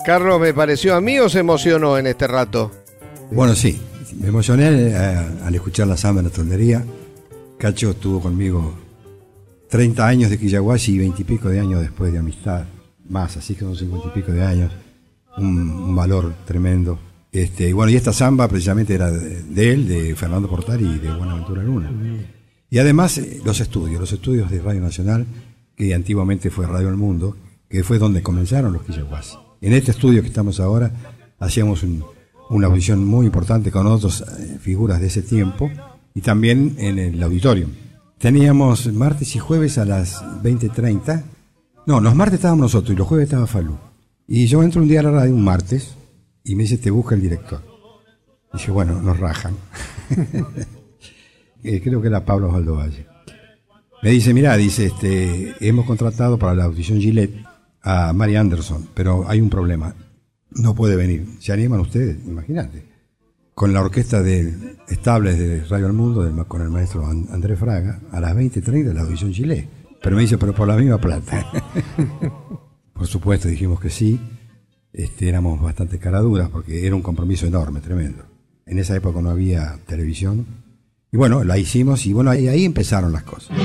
Carlos, 0.05 0.40
¿me 0.40 0.53
pareció 0.53 0.96
a 0.96 1.00
mí 1.00 1.18
o 1.20 1.29
se 1.29 1.38
emocionó 1.38 1.96
en 1.96 2.09
este 2.09 2.26
rato? 2.26 2.72
Bueno, 3.31 3.55
sí, 3.55 3.81
me 4.18 4.29
emocioné 4.29 4.68
eh, 4.68 4.94
al 5.44 5.55
escuchar 5.55 5.87
la 5.87 5.96
samba 5.96 6.20
en 6.20 6.27
la 6.29 6.33
tondería. 6.33 6.85
Cacho 7.59 7.90
estuvo 7.90 8.20
conmigo 8.20 8.75
30 9.68 10.07
años 10.07 10.31
de 10.31 10.38
Quillaguasi 10.38 10.94
y 10.94 10.99
20 10.99 11.23
y 11.23 11.25
pico 11.25 11.49
de 11.49 11.61
años 11.61 11.81
después 11.81 12.12
de 12.12 12.18
amistad, 12.18 12.64
más, 13.09 13.37
así 13.37 13.55
que 13.55 13.61
son 13.61 13.77
50 13.77 14.09
y 14.09 14.11
pico 14.20 14.33
de 14.33 14.42
años. 14.44 14.73
Un, 15.37 15.70
un 15.70 15.94
valor 15.94 16.35
tremendo. 16.44 16.99
Este, 17.33 17.68
y 17.68 17.73
bueno, 17.73 17.90
y 17.92 17.96
esta 17.96 18.12
samba 18.12 18.49
precisamente 18.49 18.94
era 18.94 19.11
de, 19.12 19.42
de 19.44 19.73
él, 19.73 19.87
de 19.87 20.14
Fernando 20.16 20.49
Portal 20.49 20.81
y 20.81 20.99
de 20.99 21.12
Buenaventura 21.14 21.62
Luna. 21.62 21.90
Y 22.68 22.79
además 22.79 23.18
eh, 23.18 23.40
los 23.44 23.61
estudios, 23.61 24.01
los 24.01 24.12
estudios 24.12 24.51
de 24.51 24.61
Radio 24.61 24.81
Nacional, 24.81 25.27
que 25.77 25.94
antiguamente 25.94 26.51
fue 26.51 26.66
Radio 26.66 26.88
El 26.88 26.96
Mundo, 26.96 27.37
que 27.68 27.85
fue 27.85 27.99
donde 27.99 28.23
comenzaron 28.23 28.73
los 28.73 28.83
Quillaguasi. 28.83 29.37
En 29.61 29.73
este 29.75 29.92
estudio 29.92 30.23
que 30.23 30.29
estamos 30.29 30.59
ahora, 30.59 30.90
hacíamos 31.38 31.83
un- 31.85 32.05
una 32.51 32.67
audición 32.67 33.05
muy 33.05 33.27
importante 33.27 33.71
con 33.71 33.87
otras 33.87 34.23
eh, 34.23 34.59
figuras 34.61 35.01
de 35.01 35.07
ese 35.07 35.23
tiempo 35.23 35.71
y 36.15 36.21
también 36.21 36.75
en 36.79 36.99
el 36.99 37.23
auditorio. 37.23 37.69
Teníamos 38.19 38.93
martes 38.93 39.35
y 39.37 39.39
jueves 39.39 39.79
a 39.79 39.85
las 39.85 40.23
20.30. 40.43 41.23
No, 41.87 42.01
los 42.01 42.15
martes 42.15 42.35
estábamos 42.35 42.65
nosotros 42.65 42.93
y 42.95 42.99
los 42.99 43.09
jueves 43.09 43.25
estaba 43.25 43.47
Falú. 43.47 43.79
Y 44.27 44.47
yo 44.47 44.63
entro 44.63 44.83
un 44.83 44.89
día 44.89 45.01
a 45.01 45.05
la 45.05 45.11
radio, 45.13 45.35
un 45.35 45.43
martes, 45.43 45.95
y 46.45 46.55
me 46.55 46.65
dice, 46.65 46.79
te 46.79 46.91
busca 46.91 47.15
el 47.15 47.23
director. 47.23 47.63
Y 48.53 48.59
dije, 48.59 48.71
bueno, 48.71 49.01
nos 49.01 49.19
rajan. 49.19 49.55
Eh, 51.63 51.83
Creo 51.85 52.01
que 52.01 52.09
era 52.09 52.25
Pablo 52.25 52.49
Osvaldo 52.49 52.77
Valle. 52.77 53.07
Me 54.03 54.09
dice, 54.09 54.33
mira, 54.33 54.57
dice, 54.57 54.87
este, 54.87 55.55
hemos 55.61 55.85
contratado 55.85 56.39
para 56.39 56.55
la 56.55 56.65
audición 56.65 56.99
Gillette 56.99 57.45
a 57.83 58.15
Mary 58.15 58.37
Anderson, 58.37 58.89
pero 58.95 59.29
hay 59.29 59.43
un 59.43 59.51
problema. 59.51 59.95
No 60.53 60.75
puede 60.75 60.97
venir. 60.97 61.27
¿Se 61.41 61.53
animan 61.53 61.81
ustedes? 61.81 62.19
Imagínate. 62.27 62.85
Con 63.55 63.73
la 63.73 63.81
orquesta 63.83 64.23
de 64.23 64.77
estables 64.89 65.39
de 65.39 65.65
Radio 65.65 65.87
El 65.87 65.93
Mundo, 65.93 66.45
con 66.49 66.63
el 66.63 66.71
maestro 66.71 67.07
An- 67.07 67.27
Andrés 67.31 67.59
Fraga, 67.59 68.01
a 68.11 68.21
las 68.21 68.35
20.30 68.35 68.93
la 68.93 69.03
audición 69.03 69.33
Gillette. 69.33 69.69
Pero 70.03 70.17
me 70.17 70.23
dice, 70.23 70.39
pero 70.39 70.55
por 70.55 70.67
la 70.67 70.77
misma 70.77 70.99
plata. 70.99 71.47
por 72.95 73.07
supuesto, 73.07 73.49
dijimos 73.49 73.81
que 73.81 73.91
sí. 73.91 74.19
Este, 74.93 75.29
éramos 75.29 75.61
bastante 75.61 75.99
caraduras 75.99 76.49
porque 76.49 76.87
era 76.87 76.97
un 76.97 77.03
compromiso 77.03 77.47
enorme, 77.47 77.81
tremendo. 77.81 78.25
En 78.67 78.79
esa 78.79 78.97
época 78.97 79.21
no 79.21 79.31
había 79.31 79.79
televisión. 79.87 80.47
Y 81.13 81.17
bueno, 81.17 81.45
la 81.45 81.59
hicimos 81.59 82.07
y 82.07 82.13
bueno, 82.13 82.31
ahí 82.31 82.65
empezaron 82.65 83.13
las 83.13 83.25
cosas. 83.25 83.57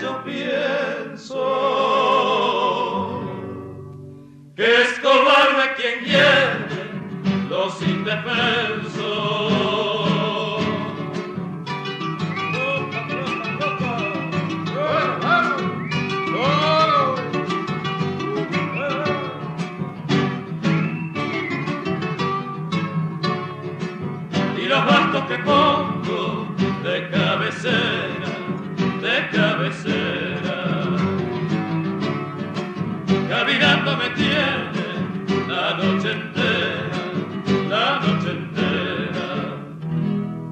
Yo 0.00 0.24
pienso 0.24 1.36
que 4.56 4.82
es 4.82 4.98
cobarde 5.00 5.74
quien 5.76 6.04
quiere 6.04 7.48
los 7.48 7.82
indefensos. 7.82 9.60
Que 25.28 25.38
pongo 25.44 25.89
me 33.84 34.10
tiene 34.10 35.46
la 35.48 35.74
noche 35.74 36.12
entera, 36.12 36.98
la 37.68 38.00
noche 38.00 38.30
entera. 38.30 39.28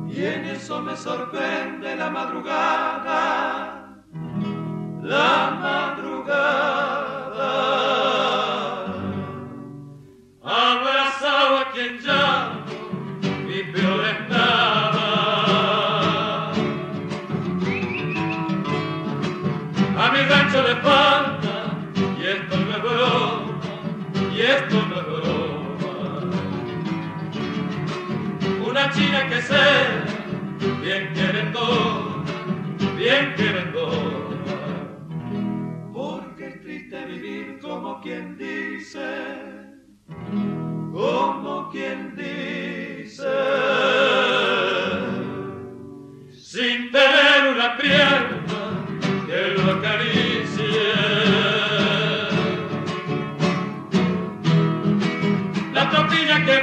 Y 0.09 0.25
en 0.25 0.45
eso 0.47 0.81
me 0.81 0.97
sorprende 0.97 1.95
la 1.97 2.11
madrugada, 2.11 4.03
la 5.03 5.59
madrugada. 5.61 6.08
China 29.49 30.05
que 30.59 30.73
sea 30.75 30.75
bien 30.83 31.13
bien 32.97 33.35
querendona. 33.35 34.29
Porque 35.93 36.47
es 36.49 36.63
triste 36.63 37.05
vivir 37.07 37.59
como 37.61 38.01
quien 38.01 38.37
dice 38.39 39.69
como 40.99 41.71
quien 41.71 42.17
dice, 42.17 43.29
sin 46.33 46.91
tener 46.91 47.53
una 47.55 47.77
pierna 47.77 48.85
que 49.27 49.49
lo 49.57 49.73
acaricie. 49.73 50.93
La 55.73 55.89
tropilla 55.91 56.45
que 56.45 56.63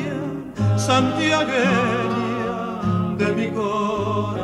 Sueñan, 0.00 0.52
santiagueña 0.78 2.56
de 3.18 3.32
mi 3.34 3.50
corazón. 3.50 4.40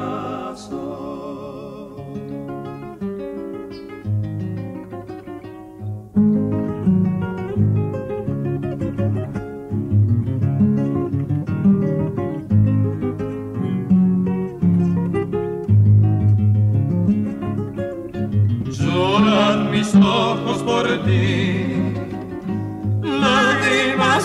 lloran 18.78 19.70
mis 19.70 19.94
ojos 19.94 20.62
por 20.62 20.86
ti, 21.04 21.75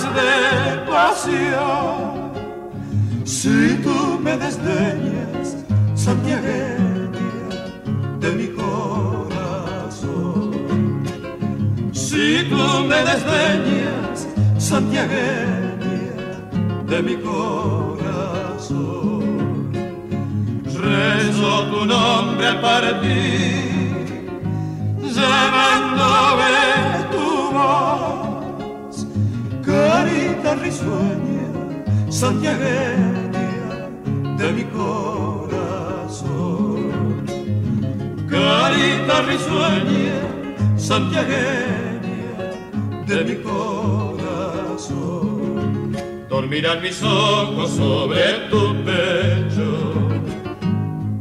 de 0.03 0.77
pasión. 0.89 2.31
Si 3.25 3.79
tú 3.83 4.19
me 4.21 4.37
desdeñas, 4.37 5.57
santiagueña 5.95 7.09
de 8.19 8.31
mi 8.31 8.47
corazón. 8.49 9.71
Si 11.93 12.43
tú 12.49 12.63
me 12.89 12.99
desdeñas, 13.11 14.27
santiagueña 14.57 15.61
de 16.87 17.01
mi 17.01 17.15
corazón. 17.17 17.81
rezo 20.81 21.51
tu 21.71 21.85
nombre 21.85 22.47
al 22.47 22.59
partir, 22.59 24.29
llamándome 25.15 26.57
tu 27.11 27.51
voz, 27.55 28.30
carita 29.71 30.55
risueña, 30.55 31.47
santiagueña 32.09 33.87
de 34.37 34.47
mi 34.51 34.63
corazón. 34.65 36.01
Carita 38.29 39.15
risueña, 39.31 40.19
santiagueña 40.75 42.31
de 43.07 43.17
mi 43.23 43.35
corazón. 43.49 44.81
Dormirán 46.29 46.81
mis 46.81 47.01
ojos 47.03 47.69
sobre 47.71 48.23
tu 48.49 48.61
pecho, 48.83 49.69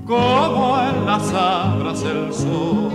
como 0.07 0.79
en 0.89 1.07
las 1.07 1.33
abras 1.33 2.03
el 2.03 2.33
sol. 2.33 2.91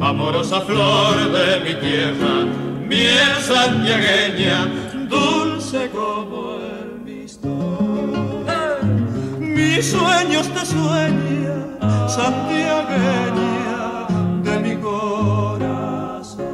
Amorosa 0.00 0.60
flor 0.62 1.16
de 1.30 1.60
mi 1.60 1.74
tierra, 1.74 2.46
miel 2.90 3.34
santiagueña, 3.46 4.66
dulce 5.08 5.88
como 5.90 6.56
el 6.56 7.00
mistol. 7.04 8.44
Mis 9.38 9.86
sueños 9.86 10.52
te 10.52 10.66
sueña, 10.66 11.78
santiagueña 12.08 14.08
de 14.42 14.58
mi 14.58 14.74
corazón. 14.82 16.48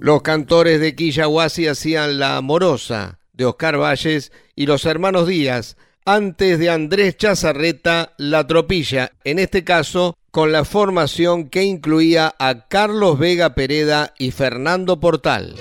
Los 0.00 0.22
cantores 0.22 0.80
de 0.80 0.96
Quillahuasi 0.96 1.68
hacían 1.68 2.18
La 2.18 2.38
Amorosa 2.38 3.20
de 3.32 3.44
Oscar 3.44 3.78
Valles 3.78 4.32
y 4.56 4.66
los 4.66 4.84
hermanos 4.84 5.28
Díaz, 5.28 5.76
antes 6.04 6.58
de 6.58 6.70
Andrés 6.70 7.16
Chazarreta, 7.16 8.14
La 8.18 8.48
Tropilla, 8.48 9.12
en 9.22 9.38
este 9.38 9.62
caso 9.62 10.16
con 10.32 10.50
la 10.50 10.64
formación 10.64 11.50
que 11.50 11.62
incluía 11.62 12.34
a 12.38 12.66
Carlos 12.66 13.18
Vega 13.18 13.54
Pereda 13.54 14.14
y 14.18 14.30
Fernando 14.30 14.98
Portal. 14.98 15.54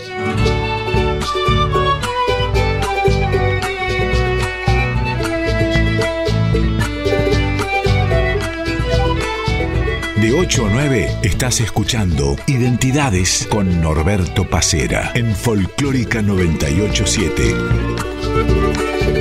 De 10.16 10.34
8 10.34 10.66
a 10.66 10.70
9 10.70 11.18
estás 11.24 11.60
escuchando 11.60 12.38
Identidades 12.48 13.48
con 13.52 13.82
Norberto 13.82 14.50
Pacera 14.50 15.12
en 15.16 15.36
Folclórica 15.36 16.22
987. 16.22 19.21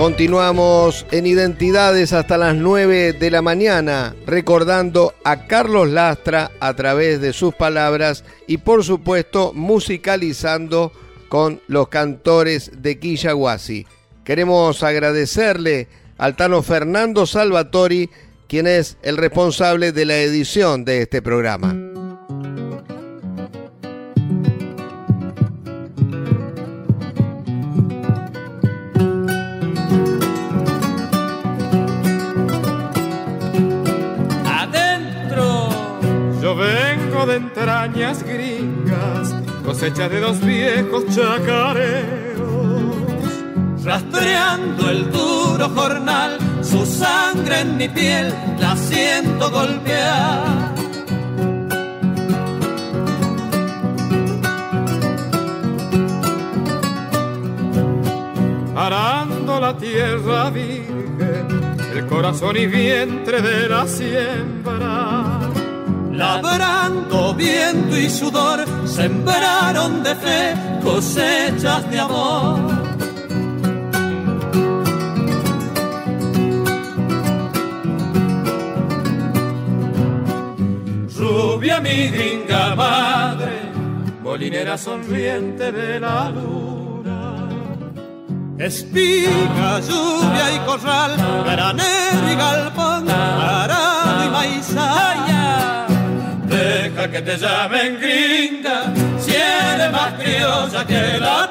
Continuamos 0.00 1.04
en 1.10 1.26
Identidades 1.26 2.14
hasta 2.14 2.38
las 2.38 2.56
9 2.56 3.12
de 3.12 3.30
la 3.30 3.42
mañana, 3.42 4.16
recordando 4.24 5.12
a 5.24 5.46
Carlos 5.46 5.90
Lastra 5.90 6.52
a 6.58 6.72
través 6.72 7.20
de 7.20 7.34
sus 7.34 7.54
palabras 7.54 8.24
y 8.46 8.56
por 8.56 8.82
supuesto 8.82 9.52
musicalizando 9.54 10.90
con 11.28 11.60
los 11.66 11.88
cantores 11.88 12.70
de 12.80 12.98
Quillahuasi. 12.98 13.86
Queremos 14.24 14.82
agradecerle 14.82 15.88
al 16.16 16.34
Tano 16.34 16.62
Fernando 16.62 17.26
Salvatori, 17.26 18.08
quien 18.48 18.66
es 18.68 18.96
el 19.02 19.18
responsable 19.18 19.92
de 19.92 20.06
la 20.06 20.16
edición 20.16 20.86
de 20.86 21.02
este 21.02 21.20
programa. 21.20 21.89
Gringas, 38.18 39.34
cosecha 39.64 40.08
de 40.08 40.20
dos 40.20 40.40
viejos 40.40 41.04
chacareros, 41.14 42.44
rastreando 43.84 44.90
el 44.90 45.10
duro 45.10 45.68
jornal, 45.70 46.38
su 46.62 46.84
sangre 46.84 47.60
en 47.60 47.76
mi 47.76 47.88
piel 47.88 48.34
la 48.58 48.76
siento 48.76 49.50
golpear. 49.50 50.70
Arando 58.76 59.60
la 59.60 59.76
tierra 59.76 60.50
virgen, 60.50 61.76
el 61.94 62.06
corazón 62.06 62.56
y 62.56 62.66
vientre 62.66 63.40
de 63.40 63.68
la 63.68 63.86
siembra. 63.86 65.49
Labrando 66.20 67.32
viento 67.32 67.96
y 67.96 68.10
sudor, 68.10 68.66
sembraron 68.86 70.02
de 70.02 70.14
fe 70.14 70.54
cosechas 70.84 71.90
de 71.90 71.98
amor. 71.98 72.60
Rubia 81.16 81.80
mi 81.80 82.08
gringa 82.08 82.74
madre, 82.74 83.72
molinera 84.22 84.76
sonriente 84.76 85.72
de 85.72 86.00
la 86.00 86.28
luna. 86.28 87.48
Espiga, 88.58 89.80
lluvia 89.80 90.46
y 90.54 90.58
corral, 90.66 91.12
granero 91.46 92.30
y 92.30 92.36
galpón, 92.36 93.08
arado 93.08 94.26
y 94.26 94.28
maizaya. 94.28 95.29
Que 97.08 97.22
te 97.22 97.36
llamen 97.38 97.98
gringa, 97.98 98.92
si 99.18 99.32
eres 99.32 99.90
más 99.90 100.12
criolla 100.14 100.86
que 100.86 101.18
la 101.18 101.50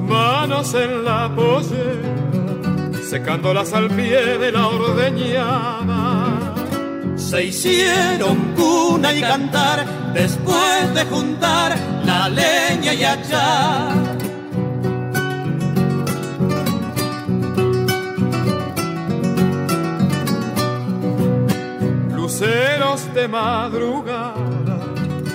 manos 0.00 0.74
en 0.74 1.04
la 1.04 1.28
pollera, 1.34 3.02
secándolas 3.10 3.72
al 3.72 3.88
pie 3.88 4.38
de 4.38 4.52
la 4.52 4.68
ordeñada. 4.68 5.95
Se 7.28 7.42
hicieron 7.42 8.54
cuna 8.54 9.12
y 9.12 9.20
cantar 9.20 9.84
después 10.14 10.94
de 10.94 11.04
juntar 11.06 11.76
la 12.04 12.28
leña 12.28 12.94
y 12.94 13.02
achar. 13.02 13.96
Luceros 22.14 23.12
de 23.12 23.26
madrugada, 23.26 24.78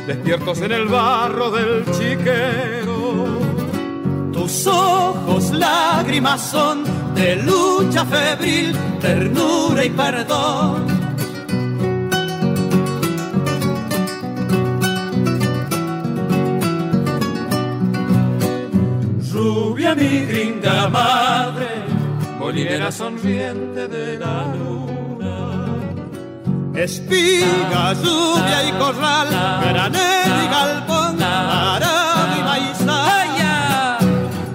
despiertos 0.08 0.62
en 0.62 0.72
el 0.72 0.88
barro 0.88 1.52
del 1.52 1.84
chiquero. 1.92 3.26
Tus 4.32 4.66
ojos 4.66 5.52
lágrimas 5.52 6.42
son 6.42 6.86
de 7.16 7.36
lucha 7.36 8.06
febril, 8.06 8.78
ternura 9.02 9.84
y 9.84 9.90
perdón. 9.90 11.01
Mi 19.96 20.26
gringa 20.26 20.88
madre, 20.90 21.68
molinera 22.40 22.90
sonriente 22.92 23.90
de 23.90 24.18
la 24.18 24.46
luna. 24.56 25.36
Espiga, 26.74 27.94
lluvia 28.02 28.70
y 28.70 28.72
corral, 28.80 29.28
granero 29.62 30.36
y 30.46 30.48
galpón, 30.48 31.22
arado 31.22 32.38
y 32.40 32.42
maizaya. 32.42 33.98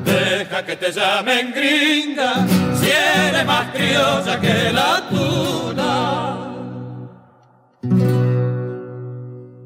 Deja 0.06 0.64
que 0.64 0.76
te 0.76 0.90
llamen 0.90 1.52
gringa, 1.52 2.46
si 2.80 2.90
eres 2.90 3.44
más 3.44 3.70
criolla 3.72 4.40
que 4.40 4.72
la 4.72 5.06
tuna. 5.10 6.25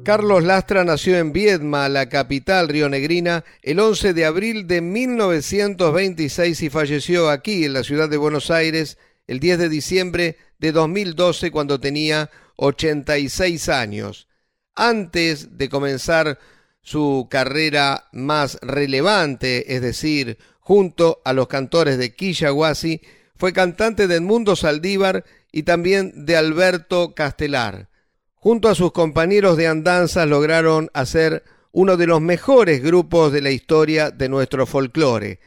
Carlos 0.03 0.43
Lastra 0.43 0.83
nació 0.83 1.19
en 1.19 1.31
Viedma, 1.31 1.87
la 1.87 2.09
capital 2.09 2.69
rionegrina, 2.69 3.43
el 3.61 3.79
11 3.79 4.15
de 4.15 4.25
abril 4.25 4.65
de 4.65 4.81
1926 4.81 6.63
y 6.63 6.69
falleció 6.71 7.29
aquí, 7.29 7.65
en 7.65 7.73
la 7.73 7.83
ciudad 7.83 8.09
de 8.09 8.17
Buenos 8.17 8.49
Aires, 8.49 8.97
el 9.27 9.39
10 9.39 9.59
de 9.59 9.69
diciembre 9.69 10.37
de 10.57 10.71
2012, 10.71 11.51
cuando 11.51 11.79
tenía 11.79 12.31
86 12.55 13.69
años. 13.69 14.27
Antes 14.73 15.59
de 15.59 15.69
comenzar 15.69 16.39
su 16.81 17.27
carrera 17.29 18.09
más 18.11 18.57
relevante, 18.63 19.75
es 19.75 19.83
decir, 19.83 20.39
junto 20.59 21.21
a 21.23 21.33
los 21.33 21.47
cantores 21.47 21.99
de 21.99 22.15
Quillahuasi, 22.15 23.01
fue 23.35 23.53
cantante 23.53 24.07
de 24.07 24.15
Edmundo 24.15 24.55
Saldívar 24.55 25.25
y 25.51 25.61
también 25.61 26.25
de 26.25 26.37
Alberto 26.37 27.13
Castelar. 27.13 27.90
Junto 28.43 28.69
a 28.69 28.75
sus 28.75 28.91
compañeros 28.91 29.55
de 29.55 29.67
andanzas 29.67 30.27
lograron 30.27 30.89
hacer 30.95 31.43
uno 31.71 31.95
de 31.95 32.07
los 32.07 32.21
mejores 32.21 32.81
grupos 32.81 33.31
de 33.31 33.39
la 33.39 33.51
historia 33.51 34.09
de 34.09 34.29
nuestro 34.29 34.65
folclore. 34.65 35.39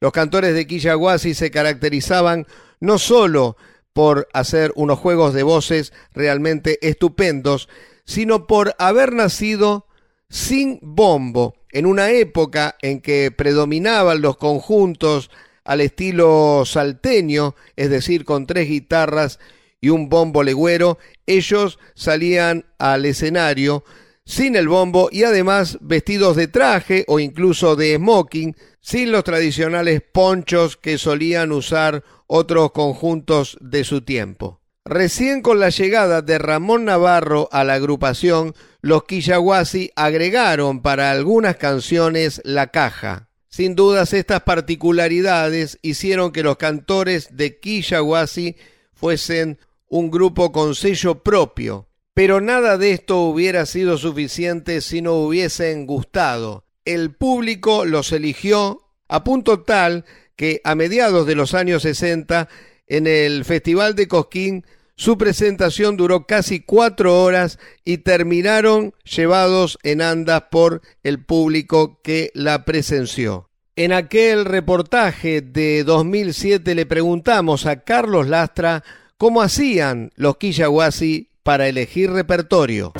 Los 0.00 0.12
cantores 0.12 0.52
de 0.52 0.66
Quillaguasi 0.66 1.32
se 1.32 1.50
caracterizaban 1.50 2.46
no 2.78 2.98
solo 2.98 3.56
por 3.94 4.28
hacer 4.34 4.70
unos 4.74 4.98
juegos 4.98 5.32
de 5.32 5.44
voces 5.44 5.94
realmente 6.12 6.78
estupendos, 6.86 7.70
sino 8.04 8.46
por 8.46 8.74
haber 8.78 9.14
nacido 9.14 9.86
sin 10.28 10.78
bombo, 10.82 11.54
en 11.70 11.86
una 11.86 12.10
época 12.10 12.76
en 12.82 13.00
que 13.00 13.30
predominaban 13.30 14.20
los 14.20 14.36
conjuntos 14.36 15.30
al 15.64 15.80
estilo 15.80 16.64
salteño, 16.66 17.54
es 17.76 17.88
decir, 17.88 18.26
con 18.26 18.46
tres 18.46 18.68
guitarras 18.68 19.38
y 19.82 19.90
un 19.90 20.08
bombo 20.08 20.42
legüero, 20.42 20.96
ellos 21.26 21.78
salían 21.94 22.64
al 22.78 23.04
escenario 23.04 23.84
sin 24.24 24.56
el 24.56 24.68
bombo 24.68 25.08
y 25.12 25.24
además 25.24 25.78
vestidos 25.80 26.36
de 26.36 26.46
traje 26.46 27.04
o 27.08 27.18
incluso 27.20 27.76
de 27.76 27.96
smoking, 27.96 28.56
sin 28.80 29.12
los 29.12 29.24
tradicionales 29.24 30.00
ponchos 30.00 30.76
que 30.76 30.96
solían 30.96 31.52
usar 31.52 32.04
otros 32.26 32.72
conjuntos 32.72 33.58
de 33.60 33.84
su 33.84 34.02
tiempo. 34.02 34.60
Recién 34.84 35.42
con 35.42 35.60
la 35.60 35.68
llegada 35.68 36.22
de 36.22 36.38
Ramón 36.38 36.84
Navarro 36.84 37.48
a 37.52 37.62
la 37.64 37.74
agrupación, 37.74 38.54
los 38.80 39.04
Quillahuasi 39.04 39.90
agregaron 39.94 40.82
para 40.82 41.10
algunas 41.10 41.56
canciones 41.56 42.40
la 42.44 42.68
caja. 42.68 43.28
Sin 43.48 43.74
dudas 43.74 44.12
estas 44.12 44.42
particularidades 44.42 45.78
hicieron 45.82 46.32
que 46.32 46.42
los 46.42 46.56
cantores 46.56 47.36
de 47.36 47.60
Quillahuasi 47.60 48.56
fuesen 48.92 49.58
un 49.92 50.10
grupo 50.10 50.52
con 50.52 50.74
sello 50.74 51.22
propio, 51.22 51.86
pero 52.14 52.40
nada 52.40 52.78
de 52.78 52.92
esto 52.92 53.20
hubiera 53.24 53.66
sido 53.66 53.98
suficiente 53.98 54.80
si 54.80 55.02
no 55.02 55.16
hubiesen 55.16 55.84
gustado. 55.86 56.64
El 56.86 57.14
público 57.14 57.84
los 57.84 58.10
eligió 58.12 58.80
a 59.06 59.22
punto 59.22 59.64
tal 59.64 60.06
que 60.34 60.62
a 60.64 60.74
mediados 60.74 61.26
de 61.26 61.34
los 61.34 61.52
años 61.52 61.82
60 61.82 62.48
en 62.86 63.06
el 63.06 63.44
Festival 63.44 63.94
de 63.94 64.08
Cosquín 64.08 64.64
su 64.96 65.18
presentación 65.18 65.98
duró 65.98 66.26
casi 66.26 66.60
cuatro 66.60 67.22
horas 67.22 67.58
y 67.84 67.98
terminaron 67.98 68.94
llevados 69.04 69.78
en 69.82 70.00
andas 70.00 70.44
por 70.50 70.80
el 71.02 71.22
público 71.22 72.00
que 72.02 72.30
la 72.32 72.64
presenció. 72.64 73.50
En 73.76 73.92
aquel 73.92 74.46
reportaje 74.46 75.42
de 75.42 75.84
2007 75.84 76.74
le 76.74 76.86
preguntamos 76.86 77.66
a 77.66 77.84
Carlos 77.84 78.26
Lastra 78.26 78.84
cómo 79.22 79.40
hacían 79.40 80.10
los 80.16 80.36
Quillahuasi 80.36 81.28
para 81.44 81.68
elegir 81.68 82.10
repertorio. 82.10 82.92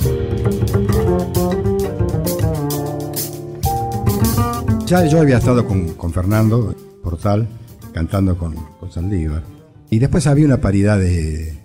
Ya 4.85 5.05
yo 5.05 5.19
había 5.19 5.39
estado 5.39 5.67
con, 5.67 6.13
Fernando 6.13 6.73
Portal 7.03 7.45
cantando 7.93 8.37
con, 8.37 8.55
con 8.79 8.89
Saldívar. 8.89 9.43
Y 9.89 9.99
después 9.99 10.25
había 10.25 10.45
una 10.45 10.61
paridad 10.61 10.97
de, 10.97 11.59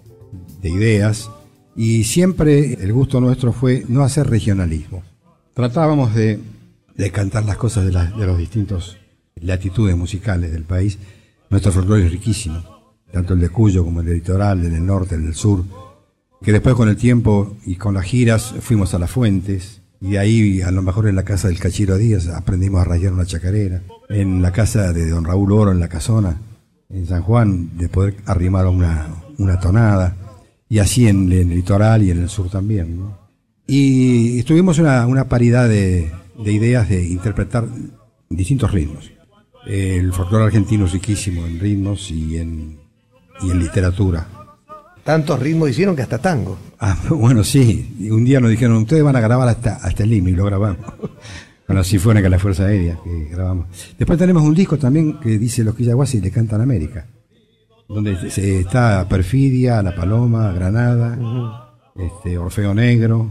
de 0.61 0.68
ideas 0.68 1.31
y 1.77 2.03
siempre 2.03 2.73
el 2.83 2.92
gusto 2.92 3.21
nuestro 3.21 3.53
fue 3.53 3.85
no 3.87 4.03
hacer 4.03 4.29
regionalismo. 4.29 5.05
Tratábamos 5.55 6.16
de, 6.16 6.40
de 6.97 7.12
cantar 7.12 7.44
las 7.44 7.59
cosas 7.59 7.85
de, 7.85 7.92
de 7.92 8.27
los 8.27 8.37
distintos 8.37 8.97
latitudes 9.37 9.97
musicales 9.97 10.51
del 10.51 10.64
país. 10.64 10.99
Nuestro 11.49 11.71
folclore 11.71 12.07
es 12.07 12.11
riquísimo, 12.11 12.78
tanto 13.12 13.35
el 13.35 13.40
de 13.40 13.49
Cuyo 13.49 13.85
como 13.85 14.01
el 14.01 14.07
de 14.07 14.14
litoral, 14.14 14.64
el 14.64 14.73
del 14.73 14.85
norte, 14.85 15.14
el 15.14 15.25
del 15.25 15.35
sur, 15.35 15.64
que 16.42 16.53
después 16.53 16.75
con 16.75 16.88
el 16.88 16.97
tiempo 16.97 17.57
y 17.64 17.77
con 17.77 17.94
las 17.94 18.05
giras 18.05 18.55
fuimos 18.61 18.94
a 18.94 18.99
las 18.99 19.11
fuentes, 19.11 19.81
y 20.01 20.12
de 20.12 20.18
ahí 20.18 20.62
a 20.62 20.71
lo 20.71 20.83
mejor 20.83 21.09
en 21.09 21.16
la 21.16 21.25
casa 21.25 21.49
del 21.49 21.59
Cachiro 21.59 21.97
Díaz 21.97 22.29
aprendimos 22.29 22.81
a 22.81 22.85
rayar 22.85 23.12
una 23.12 23.27
chacarera, 23.27 23.83
en 24.09 24.42
la 24.42 24.53
casa 24.53 24.92
de 24.92 25.09
don 25.09 25.25
Raúl 25.25 25.53
Oro 25.53 25.73
en 25.73 25.81
la 25.81 25.88
Casona, 25.88 26.40
en 26.88 27.07
San 27.07 27.23
Juan, 27.23 27.77
de 27.77 27.88
poder 27.88 28.16
arrimar 28.27 28.66
una, 28.66 29.09
una 29.38 29.59
tonada 29.59 30.16
y 30.68 30.79
así 30.79 31.09
en, 31.09 31.31
el 31.33 31.49
litoral 31.49 32.03
y 32.03 32.11
en 32.11 32.23
el 32.23 32.29
sur 32.29 32.49
también. 32.49 33.03
Y 33.66 34.42
tuvimos 34.44 34.79
una, 34.79 35.07
una 35.07 35.29
paridad 35.29 35.68
de, 35.68 36.11
de, 36.42 36.53
ideas 36.53 36.88
de 36.88 37.05
interpretar 37.05 37.66
distintos 38.31 38.73
ritmos. 38.73 39.11
El 39.66 40.12
folclore 40.12 40.44
argentino 40.44 40.87
es 40.87 40.92
riquísimo 40.92 41.44
en 41.47 41.61
ritmos 41.61 42.11
y 42.11 42.38
en, 42.38 42.79
y 43.42 43.51
en 43.51 43.59
literatura. 43.59 44.27
Tantos 45.05 45.38
ritmos 45.40 45.70
hicieron 45.70 45.96
que 45.96 46.03
hasta 46.03 46.18
tango. 46.18 46.59
Ah, 46.79 46.96
bueno, 47.11 47.42
sí. 47.42 48.09
Un 48.11 48.24
día 48.24 48.40
nos 48.40 48.51
dijeron, 48.51 48.77
ustedes 48.77 49.03
van 49.03 49.16
a 49.16 49.20
grabar 49.20 49.48
hasta, 49.48 49.77
hasta 49.77 50.03
el 50.03 50.11
Lima 50.11 50.31
y 50.31 50.33
lo 50.35 50.44
grabamos. 50.44 50.87
Con 51.66 51.77
la 51.77 51.85
Sinfónica 51.85 52.24
de 52.24 52.31
la 52.31 52.38
Fuerza 52.38 52.64
Aérea 52.64 52.98
que 53.05 53.24
grabamos. 53.31 53.66
Después 53.98 54.18
tenemos 54.18 54.42
un 54.42 54.55
disco 54.55 54.79
también 54.79 55.20
que 55.20 55.38
dice 55.38 55.64
Los 55.64 55.74
Quillaguasi 55.74 56.20
le 56.20 56.31
cantan 56.31 56.62
América 56.62 57.07
donde 57.88 58.18
está 58.37 59.09
Perfidia, 59.09 59.83
La 59.83 59.94
Paloma, 59.94 60.53
Granada, 60.53 61.18
este, 61.96 62.37
Orfeo 62.37 62.74
Negro, 62.74 63.31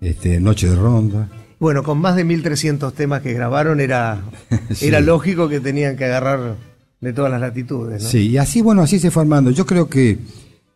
este, 0.00 0.40
Noche 0.40 0.68
de 0.68 0.76
Ronda. 0.76 1.28
Bueno, 1.58 1.82
con 1.82 1.98
más 1.98 2.16
de 2.16 2.24
1300 2.24 2.94
temas 2.94 3.22
que 3.22 3.32
grabaron 3.32 3.80
era, 3.80 4.20
era 4.80 5.00
lógico 5.00 5.48
que 5.48 5.60
tenían 5.60 5.96
que 5.96 6.04
agarrar 6.04 6.56
de 7.02 7.12
todas 7.12 7.30
las 7.30 7.40
latitudes. 7.40 8.02
Sí, 8.02 8.30
y 8.30 8.38
así, 8.38 8.62
bueno, 8.62 8.80
así 8.80 8.98
se 8.98 9.10
fue 9.10 9.22
armando. 9.22 9.50
Yo 9.50 9.66
creo 9.66 9.88
que 9.88 10.18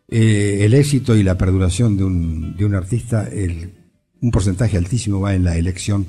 eh, 0.09 0.59
el 0.61 0.73
éxito 0.73 1.15
y 1.15 1.23
la 1.23 1.37
perduración 1.37 1.97
de 1.97 2.03
un, 2.03 2.55
de 2.55 2.65
un 2.65 2.75
artista, 2.75 3.27
el, 3.27 3.71
un 4.21 4.29
porcentaje 4.29 4.77
altísimo 4.77 5.21
va 5.21 5.33
en 5.33 5.45
la 5.45 5.57
elección 5.57 6.05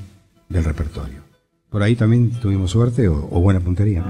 del 0.49 0.65
repertorio. 0.65 1.23
Por 1.71 1.83
ahí 1.83 1.95
también 1.95 2.31
tuvimos 2.31 2.73
suerte 2.73 3.09
o 3.09 3.41
buena 3.41 3.61
puntería. 3.61 4.05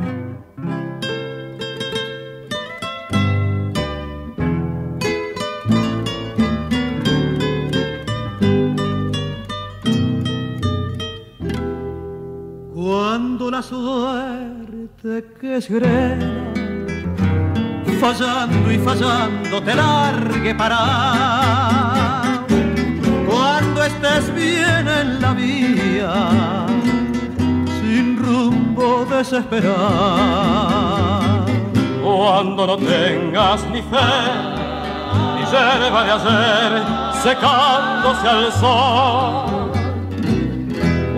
la 13.50 14.47
suerte 15.00 15.24
que 15.40 15.56
es 15.56 15.68
grena, 15.68 16.52
fallando 18.00 18.72
y 18.72 18.78
fallando 18.78 19.62
te 19.62 19.74
largue 19.74 20.54
para. 20.54 22.44
Cuando 23.28 23.84
estés 23.84 24.34
bien 24.34 24.88
en 24.88 25.20
la 25.20 25.32
vía, 25.34 26.66
sin 27.80 28.16
rumbo 28.18 29.04
desesperar. 29.10 29.76
Cuando 32.02 32.66
no 32.66 32.76
tengas 32.76 33.64
ni 33.70 33.82
fe, 33.82 33.96
ni 35.36 35.44
yerba 35.44 36.04
de 36.04 36.12
ayer, 36.12 36.82
secándose 37.22 38.28
al 38.28 38.52
sol 38.52 39.58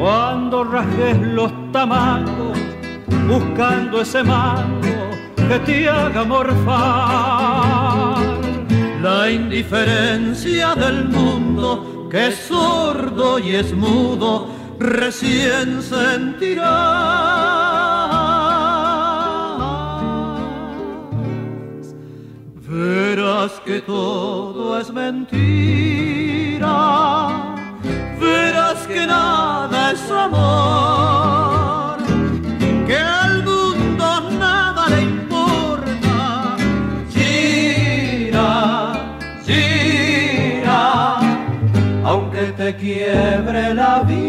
cuando 0.00 0.64
rajes 0.64 1.18
los 1.18 1.52
tamangos 1.72 2.49
buscando 3.28 4.00
ese 4.00 4.22
mango 4.22 5.10
que 5.36 5.58
te 5.60 5.88
haga 5.88 6.24
morfar. 6.24 6.58
La 9.02 9.30
indiferencia 9.30 10.74
del 10.74 11.08
mundo 11.08 12.08
que 12.10 12.28
es 12.28 12.36
sordo 12.36 13.38
y 13.38 13.56
es 13.56 13.72
mudo 13.72 14.48
recién 14.78 15.82
sentirás. 15.82 16.68
Verás 22.68 23.52
que 23.64 23.80
todo 23.80 24.78
es 24.78 24.92
mentira 24.92 25.60
verás 28.20 28.86
que 28.86 29.06
nada 29.06 29.92
es 29.92 30.10
amor, 30.10 31.19
quiebre 42.76 43.74
la 43.74 44.02
vida. 44.02 44.26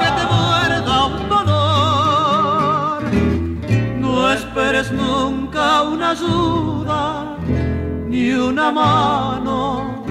Que 0.00 0.10
te 0.18 0.24
muerda 0.34 1.06
un 1.06 1.28
dolor, 1.28 3.02
no 4.00 4.32
esperes 4.32 4.90
nunca 4.92 5.82
una 5.82 6.10
ayuda 6.10 7.36
ni 8.08 8.32
una 8.32 8.70
mano 8.70 10.04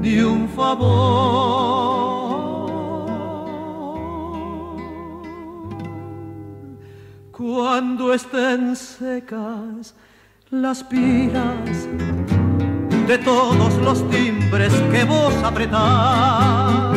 ni 0.00 0.20
un 0.20 0.48
favor. 0.48 1.22
Cuando 7.32 8.12
estén 8.14 8.76
secas 8.76 9.94
las 10.50 10.84
pilas 10.84 11.88
de 13.06 13.18
todos 13.18 13.74
los 13.78 14.08
timbres 14.10 14.72
que 14.92 15.04
vos 15.04 15.34
apretás, 15.42 16.96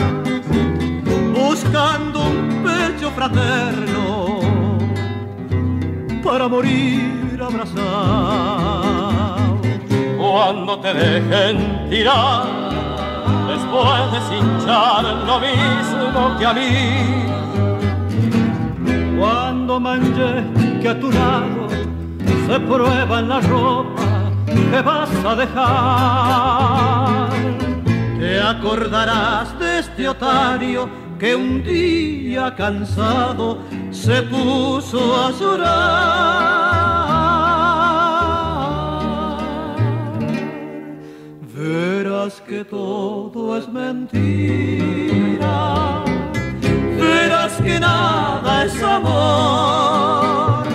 buscando 1.34 2.28
un 2.28 2.64
pecho 2.64 3.10
fraterno 3.12 4.40
para 6.24 6.48
morir 6.48 7.40
abrazado. 7.42 8.96
Cuando 10.18 10.80
te 10.80 10.94
dejen 10.94 11.90
tirar, 11.90 12.46
después 13.48 14.12
de 14.12 14.20
cinchar 14.30 15.04
lo 15.26 15.40
mismo 15.40 16.38
que 16.38 16.46
a 16.46 16.54
mí. 16.54 17.26
Cuando 19.18 19.80
manche 19.80 20.44
que 20.82 20.90
a 20.90 21.00
tu 21.00 21.12
lado 21.12 21.68
se 22.48 22.60
prueba 22.60 23.20
en 23.20 23.30
la 23.30 23.40
ropa 23.42 24.05
que 24.56 24.82
vas 24.82 25.10
a 25.26 25.36
dejar. 25.36 27.30
Te 28.20 28.42
acordarás 28.42 29.58
de 29.60 29.80
este 29.80 30.10
otario 30.10 30.90
que 31.20 31.36
un 31.36 31.64
día 31.64 32.56
cansado 32.56 33.60
se 33.92 34.22
puso 34.24 35.16
a 35.16 35.32
llorar. 35.32 36.66
Verás 41.56 42.42
que 42.42 42.66
todo 42.66 43.58
es 43.58 43.68
mentira, 43.70 44.04
verás 47.00 47.54
que 47.62 47.80
nada 47.80 48.66
es 48.66 48.84
amor, 48.84 50.66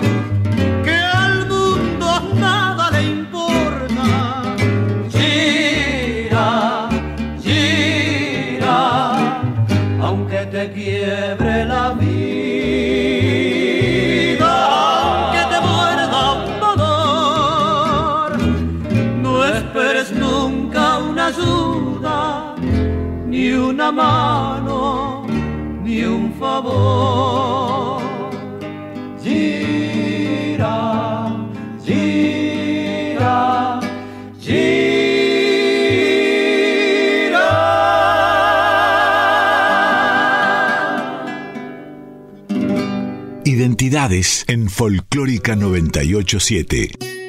En 44.46 44.70
Folclórica 44.70 45.56
987. 45.56 47.19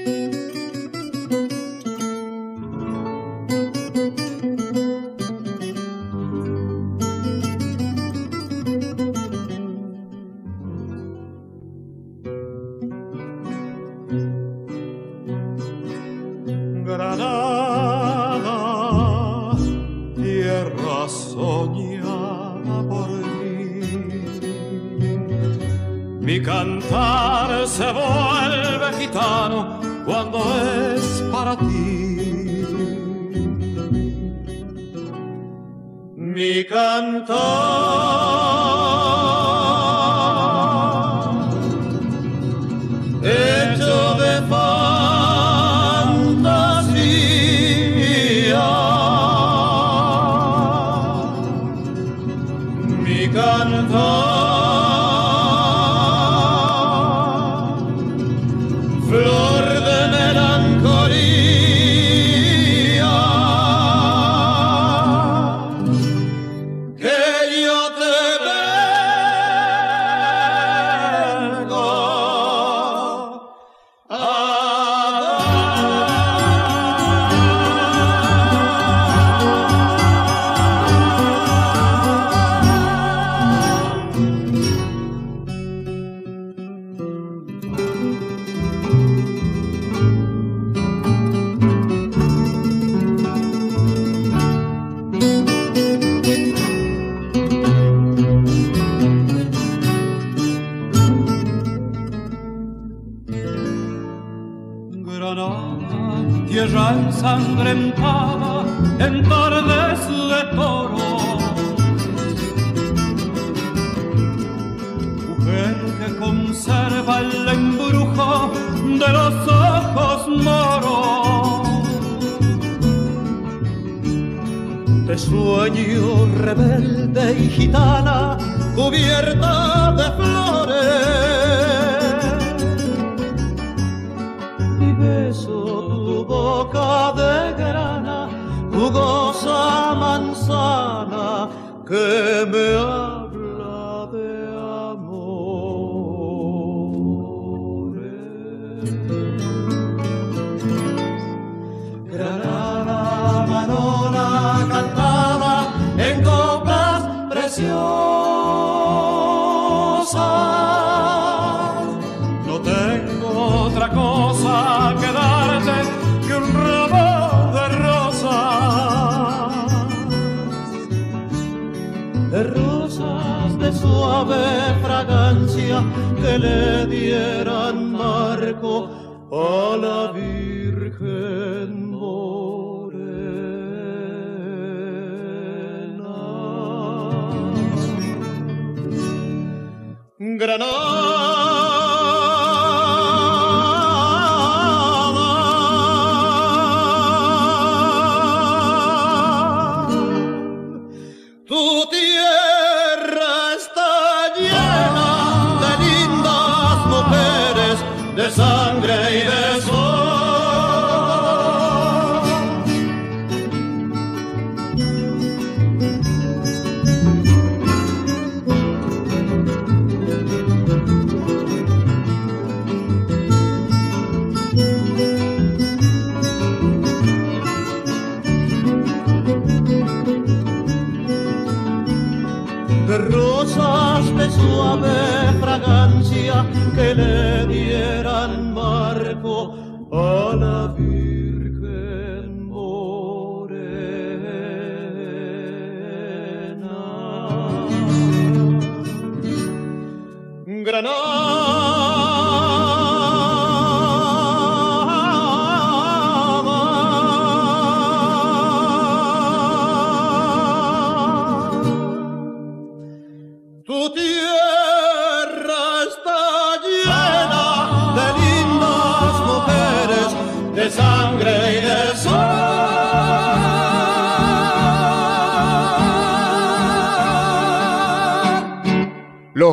Que 176.22 176.38
le 176.38 176.86
dieran 176.86 177.92
marco 177.92 178.90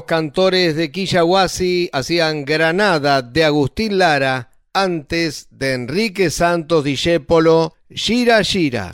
cantores 0.08 0.74
de 0.74 0.90
Quillahuasi 0.90 1.90
hacían 1.92 2.46
Granada 2.46 3.20
de 3.20 3.44
Agustín 3.44 3.98
Lara 3.98 4.50
antes 4.72 5.48
de 5.50 5.74
Enrique 5.74 6.30
Santos 6.30 6.82
Discépolo, 6.82 7.74
Gira 7.90 8.42
Gira. 8.42 8.92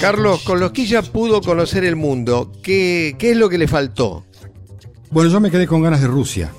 Carlos, 0.00 0.42
con 0.42 0.58
los 0.58 0.72
Quilla 0.72 1.02
pudo 1.02 1.40
conocer 1.40 1.84
el 1.84 1.94
mundo. 1.94 2.50
¿Qué, 2.64 3.14
qué 3.20 3.30
es 3.30 3.36
lo 3.36 3.48
que 3.48 3.58
le 3.58 3.68
faltó? 3.68 4.24
Bueno, 5.12 5.30
yo 5.30 5.38
me 5.38 5.48
quedé 5.48 5.68
con 5.68 5.80
ganas 5.80 6.00
de 6.00 6.08
Rusia. 6.08 6.50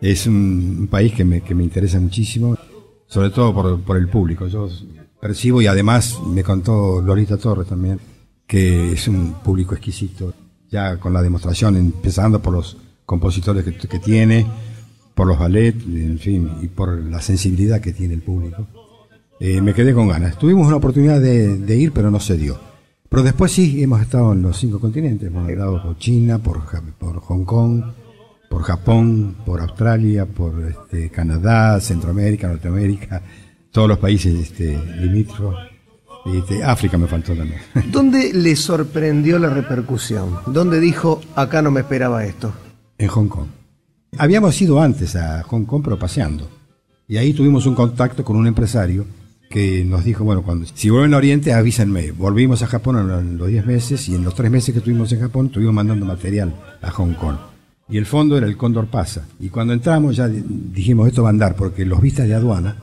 Es 0.00 0.28
un, 0.28 0.86
país 0.88 1.12
que 1.12 1.24
me, 1.24 1.40
que 1.40 1.56
me 1.56 1.64
interesa 1.64 1.98
muchísimo, 1.98 2.56
sobre 3.08 3.30
todo 3.30 3.52
por, 3.52 3.82
por 3.82 3.96
el 3.96 4.06
público. 4.08 4.46
Yo 4.46 4.68
percibo 5.26 5.60
y 5.60 5.66
además 5.66 6.18
me 6.26 6.44
contó 6.44 7.00
Lolita 7.00 7.36
Torres 7.36 7.68
también 7.68 7.98
que 8.46 8.92
es 8.92 9.08
un 9.08 9.34
público 9.42 9.74
exquisito, 9.74 10.32
ya 10.70 10.98
con 10.98 11.12
la 11.12 11.22
demostración, 11.22 11.76
empezando 11.76 12.40
por 12.40 12.54
los 12.54 12.76
compositores 13.04 13.64
que, 13.64 13.74
que 13.76 13.98
tiene, 13.98 14.46
por 15.14 15.26
los 15.26 15.38
ballets, 15.38 15.84
en 15.84 16.18
fin, 16.18 16.50
y 16.62 16.68
por 16.68 16.96
la 16.96 17.20
sensibilidad 17.20 17.80
que 17.80 17.92
tiene 17.92 18.14
el 18.14 18.22
público. 18.22 18.66
Eh, 19.40 19.60
me 19.60 19.74
quedé 19.74 19.92
con 19.92 20.08
ganas. 20.08 20.38
Tuvimos 20.38 20.66
una 20.66 20.76
oportunidad 20.76 21.20
de, 21.20 21.58
de, 21.58 21.76
ir, 21.76 21.92
pero 21.92 22.10
no 22.10 22.20
se 22.20 22.36
dio. 22.36 22.58
Pero 23.08 23.22
después 23.22 23.52
sí, 23.52 23.82
hemos 23.82 24.00
estado 24.00 24.32
en 24.32 24.42
los 24.42 24.56
cinco 24.56 24.80
continentes. 24.80 25.28
Hemos 25.28 25.48
estado 25.48 25.82
por 25.82 25.98
China, 25.98 26.38
por, 26.38 26.62
por 26.98 27.20
Hong 27.20 27.44
Kong, 27.44 27.82
por 28.48 28.62
Japón, 28.62 29.36
por 29.44 29.60
Australia, 29.60 30.26
por 30.26 30.54
este, 30.64 31.10
Canadá, 31.10 31.80
Centroamérica, 31.80 32.48
Norteamérica, 32.48 33.22
todos 33.76 33.90
los 33.90 33.98
países 33.98 34.34
este, 34.34 34.74
limítrofos. 35.02 35.54
Este, 36.24 36.64
África 36.64 36.96
me 36.96 37.06
faltó 37.06 37.34
también. 37.34 37.60
¿Dónde 37.92 38.32
le 38.32 38.56
sorprendió 38.56 39.38
la 39.38 39.50
repercusión? 39.50 40.38
¿Dónde 40.46 40.80
dijo, 40.80 41.20
acá 41.34 41.60
no 41.60 41.70
me 41.70 41.80
esperaba 41.80 42.24
esto? 42.24 42.54
En 42.96 43.08
Hong 43.08 43.28
Kong. 43.28 43.48
Habíamos 44.16 44.58
ido 44.62 44.80
antes 44.80 45.14
a 45.14 45.42
Hong 45.42 45.64
Kong, 45.64 45.82
pero 45.84 45.98
paseando. 45.98 46.48
Y 47.06 47.18
ahí 47.18 47.34
tuvimos 47.34 47.66
un 47.66 47.74
contacto 47.74 48.24
con 48.24 48.36
un 48.36 48.46
empresario 48.46 49.04
que 49.50 49.84
nos 49.84 50.06
dijo, 50.06 50.24
bueno, 50.24 50.42
cuando 50.42 50.64
si 50.72 50.88
vuelven 50.88 51.12
a 51.12 51.18
Oriente, 51.18 51.52
avísenme. 51.52 52.12
Volvimos 52.12 52.62
a 52.62 52.68
Japón 52.68 52.98
en 52.98 53.36
los 53.36 53.48
10 53.48 53.66
meses 53.66 54.08
y 54.08 54.14
en 54.14 54.24
los 54.24 54.34
3 54.34 54.50
meses 54.50 54.72
que 54.72 54.78
estuvimos 54.78 55.12
en 55.12 55.20
Japón, 55.20 55.46
estuvimos 55.48 55.74
mandando 55.74 56.06
material 56.06 56.54
a 56.80 56.90
Hong 56.92 57.12
Kong. 57.12 57.36
Y 57.90 57.98
el 57.98 58.06
fondo 58.06 58.38
era 58.38 58.46
el 58.46 58.56
Cóndor 58.56 58.86
Pasa. 58.86 59.26
Y 59.38 59.50
cuando 59.50 59.74
entramos 59.74 60.16
ya 60.16 60.28
dijimos, 60.28 61.08
esto 61.08 61.24
va 61.24 61.28
a 61.28 61.32
andar, 61.32 61.54
porque 61.56 61.84
los 61.84 62.00
vistas 62.00 62.26
de 62.26 62.34
aduana 62.34 62.76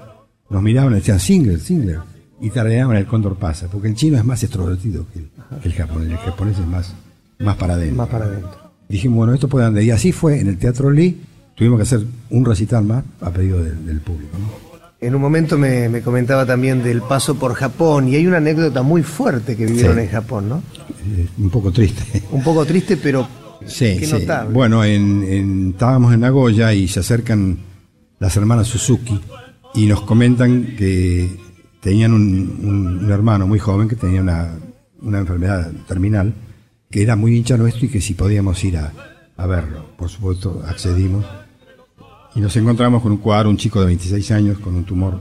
nos 0.50 0.62
miraban 0.62 0.94
y 0.94 0.96
decían, 0.96 1.20
Singler, 1.20 1.60
Singler. 1.60 2.00
Y 2.41 2.50
tarareaban 2.50 2.98
el 2.98 3.06
Cóndor 3.06 3.36
Pasa, 3.38 3.68
porque 3.72 3.88
el 3.88 3.96
chino 3.96 4.18
es 4.18 4.26
más 4.26 4.44
extrovertido 4.44 5.06
que 5.14 5.20
el, 5.20 5.30
que 5.62 5.70
el 5.70 5.74
japonés. 5.74 6.10
El 6.12 6.18
japonés 6.18 6.60
es 6.60 6.68
más, 6.68 6.94
más 7.39 7.56
para 7.56 7.76
adentro. 7.76 7.98
Más 7.98 8.10
para 8.10 8.26
adentro. 8.26 8.72
Dijimos, 8.89 9.18
bueno, 9.18 9.34
esto 9.34 9.48
puede 9.48 9.66
andar. 9.66 9.82
Y 9.82 9.91
así 9.91 10.12
fue 10.12 10.39
en 10.39 10.48
el 10.48 10.58
Teatro 10.58 10.91
Lee. 10.91 11.22
Tuvimos 11.56 11.78
que 11.78 11.84
hacer 11.84 12.06
un 12.30 12.44
recital 12.44 12.84
más 12.84 13.04
a 13.22 13.30
pedido 13.30 13.64
del, 13.64 13.86
del 13.86 14.02
público. 14.02 14.38
¿no? 14.38 14.74
En 15.00 15.16
un 15.16 15.22
momento 15.22 15.58
me, 15.58 15.89
me, 15.89 16.02
comentaba 16.02 16.46
también 16.46 16.84
del 16.84 17.02
paso 17.02 17.36
por 17.36 17.54
Japón 17.54 18.08
y 18.08 18.16
hay 18.16 18.26
una 18.26 18.38
anécdota 18.38 18.84
muy 18.84 19.04
fuerte 19.04 19.56
que 19.56 19.66
vivieron 19.66 19.96
sí. 19.96 20.02
en 20.02 20.10
Japón, 20.10 20.50
¿no? 20.50 20.64
Eh, 21.18 21.28
un 21.38 21.50
poco 21.50 21.72
triste. 21.72 22.24
Un 22.32 22.41
poco 22.41 22.66
triste, 22.66 22.98
pero 22.98 23.28
sí, 23.66 23.98
qué 24.00 24.06
sí. 24.06 24.14
notable. 24.14 24.54
Bueno, 24.54 24.84
en, 24.84 25.24
en, 25.24 25.70
estábamos 25.72 26.14
en 26.14 26.22
Nagoya 26.22 26.74
y 26.74 26.88
se 26.88 27.02
acercan 27.02 27.58
las 28.20 28.38
hermanas 28.38 28.68
Suzuki 28.68 29.20
y 29.76 29.88
nos 29.88 30.02
comentan 30.02 30.76
que 30.78 31.30
tenían 31.80 32.14
un, 32.14 33.00
un, 33.04 33.12
hermano 33.12 33.48
muy 33.48 33.60
joven 33.60 33.88
que 33.88 33.96
tenía 33.96 34.22
una, 34.22 34.58
una, 35.02 35.20
enfermedad 35.20 35.72
terminal, 35.88 36.34
que 36.90 37.02
era 37.02 37.16
muy 37.16 37.36
hincha 37.36 37.58
nuestro 37.58 37.86
y 37.86 37.90
que 37.90 38.02
si 38.02 38.14
podíamos 38.14 38.64
ir 38.64 38.78
a, 38.78 38.94
a 39.36 39.48
verlo. 39.48 39.86
Por 39.98 40.10
supuesto, 40.10 40.64
accedimos 40.68 41.26
y 42.36 42.40
nos 42.40 42.56
encontramos 42.56 43.02
con 43.02 43.12
un 43.12 43.18
cuadro, 43.18 43.50
un 43.50 43.58
chico 43.58 43.80
de 43.80 43.88
26 43.88 44.32
años 44.32 44.60
con 44.60 44.76
un 44.76 44.86
tumor 44.86 45.20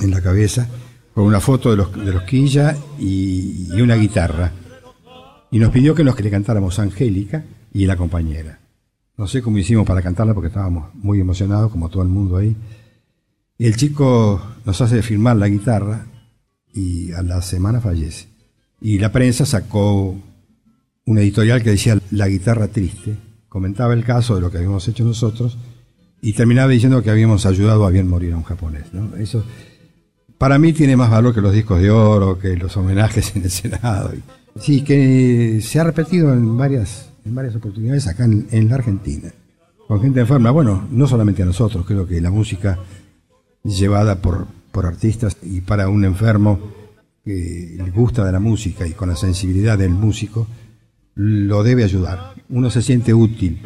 en 0.00 0.10
la 0.10 0.20
cabeza, 0.20 0.68
con 1.14 1.24
una 1.24 1.40
foto 1.40 1.70
de 1.70 1.76
los, 1.76 1.92
de 1.92 2.12
los 2.12 2.22
Quilla 2.24 2.76
y, 2.98 3.68
y, 3.72 3.80
una 3.80 3.94
guitarra. 3.94 4.52
Y 5.50 5.58
nos 5.58 5.70
pidió 5.70 5.94
que 5.94 6.02
nos 6.02 6.16
que 6.16 6.24
le 6.24 6.30
cantáramos 6.30 6.78
Angélica 6.78 7.44
y 7.72 7.86
la 7.86 7.96
compañera. 7.96 8.58
No 9.16 9.28
sé 9.28 9.42
cómo 9.42 9.58
hicimos 9.58 9.86
para 9.86 10.02
cantarla 10.02 10.34
porque 10.34 10.48
estábamos 10.48 10.92
muy 10.94 11.20
emocionados, 11.20 11.70
como 11.70 11.88
todo 11.88 12.02
el 12.02 12.08
mundo 12.08 12.36
ahí. 12.36 12.56
El 13.58 13.76
chico 13.76 14.42
nos 14.64 14.80
hace 14.80 15.02
firmar 15.02 15.36
la 15.36 15.48
guitarra 15.48 16.06
y 16.72 17.12
a 17.12 17.22
la 17.22 17.40
semana 17.40 17.80
fallece. 17.80 18.26
Y 18.80 18.98
la 18.98 19.12
prensa 19.12 19.46
sacó 19.46 20.16
un 21.06 21.18
editorial 21.18 21.62
que 21.62 21.70
decía 21.70 21.98
La 22.10 22.28
guitarra 22.28 22.68
triste. 22.68 23.16
Comentaba 23.48 23.94
el 23.94 24.04
caso 24.04 24.34
de 24.34 24.40
lo 24.40 24.50
que 24.50 24.58
habíamos 24.58 24.86
hecho 24.88 25.04
nosotros 25.04 25.56
y 26.20 26.32
terminaba 26.32 26.68
diciendo 26.68 27.02
que 27.02 27.10
habíamos 27.10 27.46
ayudado 27.46 27.86
a 27.86 27.90
bien 27.90 28.08
morir 28.08 28.32
a 28.32 28.36
un 28.36 28.42
japonés. 28.42 28.92
¿no? 28.92 29.14
Eso 29.16 29.44
para 30.38 30.58
mí 30.58 30.72
tiene 30.72 30.96
más 30.96 31.10
valor 31.10 31.34
que 31.34 31.40
los 31.40 31.52
discos 31.52 31.80
de 31.80 31.90
oro, 31.90 32.38
que 32.38 32.56
los 32.56 32.76
homenajes 32.76 33.36
en 33.36 33.44
el 33.44 33.50
Senado. 33.50 34.10
Sí, 34.58 34.82
que 34.82 35.60
se 35.62 35.78
ha 35.78 35.84
repetido 35.84 36.32
en 36.32 36.56
varias, 36.56 37.10
en 37.24 37.34
varias 37.34 37.54
oportunidades 37.54 38.06
acá 38.08 38.24
en, 38.24 38.48
en 38.50 38.68
la 38.68 38.74
Argentina, 38.74 39.32
con 39.86 40.00
gente 40.00 40.20
enferma. 40.20 40.50
Bueno, 40.50 40.86
no 40.90 41.06
solamente 41.06 41.42
a 41.42 41.46
nosotros, 41.46 41.86
creo 41.86 42.06
que 42.06 42.20
la 42.20 42.30
música 42.30 42.78
llevada 43.64 44.20
por, 44.20 44.46
por 44.70 44.86
artistas 44.86 45.36
y 45.42 45.62
para 45.62 45.88
un 45.88 46.04
enfermo 46.04 46.60
que 47.24 47.76
le 47.78 47.90
gusta 47.90 48.24
de 48.24 48.32
la 48.32 48.40
música 48.40 48.86
y 48.86 48.92
con 48.92 49.08
la 49.08 49.16
sensibilidad 49.16 49.78
del 49.78 49.90
músico, 49.90 50.46
lo 51.14 51.62
debe 51.62 51.84
ayudar. 51.84 52.34
Uno 52.50 52.70
se 52.70 52.82
siente 52.82 53.14
útil. 53.14 53.60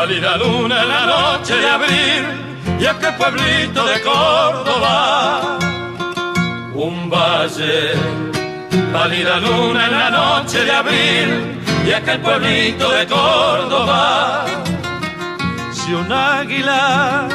Pálida 0.00 0.34
luna 0.38 0.82
en 0.82 0.88
la 0.88 1.04
noche 1.14 1.54
de 1.56 1.68
abril, 1.68 2.22
y 2.80 2.86
aquel 2.86 3.14
pueblito 3.16 3.84
de 3.84 4.00
Córdoba. 4.00 5.58
Un 6.72 7.10
valle, 7.10 7.92
pálida 8.94 9.36
luna 9.40 9.84
en 9.88 9.92
la 10.02 10.10
noche 10.10 10.64
de 10.64 10.72
abril, 10.72 11.28
y 11.86 11.92
aquel 11.92 12.18
pueblito 12.20 12.90
de 12.90 13.06
Córdoba. 13.06 14.46
Si 15.70 15.92
un 15.92 16.10
águila 16.10 17.28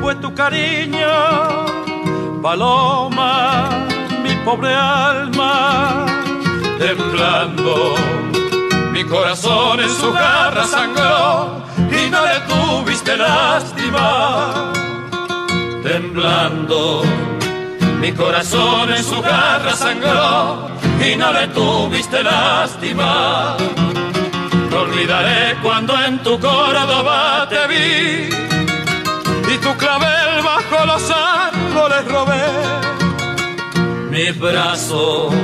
fue 0.00 0.16
tu 0.16 0.34
cariño, 0.34 1.12
paloma, 2.42 3.68
mi 4.24 4.34
pobre 4.44 4.74
alma, 4.74 6.06
temblando, 6.76 7.94
mi 8.90 9.04
corazón 9.04 9.78
en 9.78 9.90
su 9.90 10.12
garra 10.12 10.64
sangró 10.64 11.69
y 12.10 12.12
no 12.12 12.26
le 12.26 12.40
tuviste 12.40 13.16
lástima, 13.16 14.72
temblando, 15.82 17.02
Mi 18.00 18.12
corazón 18.12 18.92
en 18.92 19.04
su 19.04 19.20
garra 19.20 19.74
sangró 19.76 20.70
y 21.06 21.16
no 21.16 21.32
le 21.32 21.46
tuviste 21.48 22.22
lástima. 22.22 23.56
No 24.70 24.80
olvidaré 24.80 25.56
cuando 25.62 25.92
en 26.02 26.18
tu 26.22 26.40
Córdoba 26.40 27.46
te 27.48 27.66
vi 27.68 28.28
y 29.54 29.58
tu 29.58 29.72
clavel 29.76 30.42
bajo 30.42 30.86
los 30.86 31.10
árboles 31.10 32.04
robé. 32.08 32.46
Mis 34.10 34.38
brazos 34.38 35.34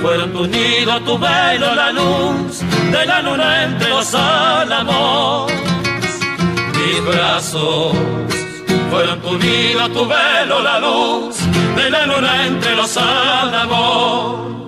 fueron 0.00 0.32
tu 0.32 0.46
nido, 0.46 1.00
tu 1.00 1.18
velo, 1.18 1.74
la 1.74 1.90
luz 1.92 2.60
de 2.92 3.06
la 3.06 3.20
luna 3.20 3.64
entre 3.64 3.88
los 3.90 4.14
álamos. 4.14 5.73
Mis 6.84 7.02
brazos 7.02 7.94
fueron 8.90 9.20
tu 9.22 9.38
nido, 9.38 9.88
tu 9.88 10.06
velo, 10.06 10.60
la 10.60 10.78
luz 10.80 11.36
de 11.76 11.90
la 11.90 12.06
luna 12.06 12.46
entre 12.46 12.76
los 12.76 12.94
álamos. 12.98 14.63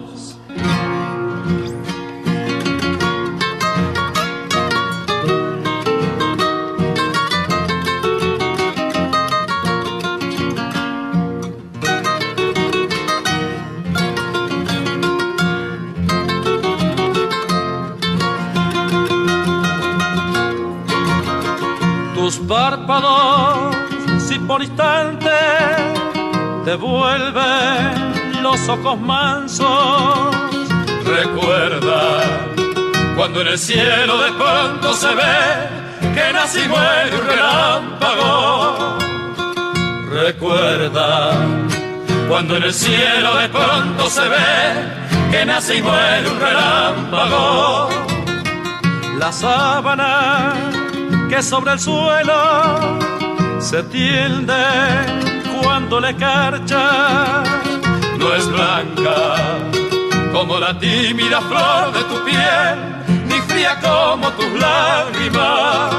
Si 24.19 24.39
por 24.39 24.63
instante 24.63 25.31
te 26.65 26.77
vuelven 26.77 28.43
los 28.43 28.69
ojos 28.69 29.01
mansos. 29.01 30.37
Recuerda 31.05 32.23
cuando 33.17 33.41
en 33.41 33.49
el 33.49 33.59
cielo 33.59 34.19
de 34.23 34.33
pronto 34.33 34.95
se 34.95 35.09
ve 35.09 36.15
que 36.15 36.33
nace 36.33 36.65
y 36.65 36.69
muere 36.69 37.17
un 37.21 37.27
relámpago. 37.27 38.99
Recuerda 40.11 41.33
cuando 42.29 42.57
en 42.57 42.63
el 42.63 42.75
cielo 42.75 43.37
de 43.37 43.49
pronto 43.49 44.09
se 44.09 44.29
ve 44.29 45.31
que 45.33 45.45
nace 45.45 45.77
y 45.79 45.83
muere 45.83 46.31
un 46.31 46.41
relámpago. 46.41 47.89
La 49.19 49.33
sábana 49.33 50.76
que 51.29 51.43
sobre 51.43 51.73
el 51.73 51.81
suelo 51.81 52.99
se 53.59 53.83
tiende 53.85 54.55
cuando 55.63 56.01
le 56.01 56.15
carcha. 56.17 57.43
No 58.19 58.35
es 58.35 58.47
blanca 58.49 59.37
como 60.33 60.59
la 60.59 60.79
tímida 60.79 61.41
flor 61.41 61.93
de 61.93 62.03
tu 62.05 62.25
piel, 62.25 63.27
ni 63.29 63.41
fría 63.49 63.79
como 63.81 64.29
tus 64.33 64.61
lágrimas. 64.61 65.95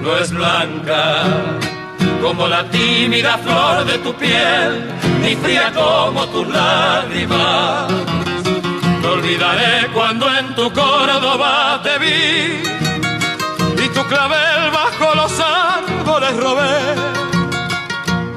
No 0.00 0.16
es 0.16 0.32
blanca 0.32 1.24
como 2.22 2.48
la 2.48 2.64
tímida 2.70 3.38
flor 3.38 3.84
de 3.84 3.98
tu 3.98 4.14
piel, 4.14 4.90
ni 5.22 5.36
fría 5.36 5.72
como 5.74 6.26
tus 6.26 6.48
lágrimas. 6.48 7.92
No 9.02 9.12
olvidaré 9.12 9.88
cuando 9.92 10.26
en 10.34 10.54
tu 10.54 10.72
Córdoba 10.72 11.80
te 11.82 11.98
vi 11.98 12.67
clavel 14.08 14.70
bajo 14.70 15.14
los 15.14 15.32
árboles 15.40 16.36
robé. 16.36 16.78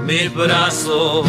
Mis 0.05 0.33
brazos 0.33 1.25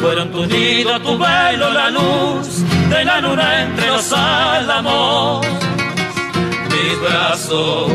fueron 0.00 0.30
tu 0.30 0.46
nido, 0.46 1.00
tu 1.00 1.18
velo, 1.18 1.70
la 1.72 1.90
luz 1.90 2.62
de 2.90 3.04
la 3.04 3.20
luna 3.20 3.62
entre 3.62 3.86
los 3.86 4.12
álamos. 4.12 5.46
Mis 6.72 7.00
brazos 7.00 7.92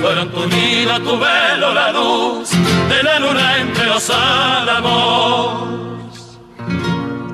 fueron 0.00 0.30
tu 0.30 0.46
nido, 0.46 1.00
tu 1.00 1.18
velo, 1.18 1.72
la 1.72 1.92
luz 1.92 2.50
de 2.88 3.02
la 3.02 3.18
luna 3.18 3.58
entre 3.58 3.86
los 3.86 4.10
álamos. 4.10 5.85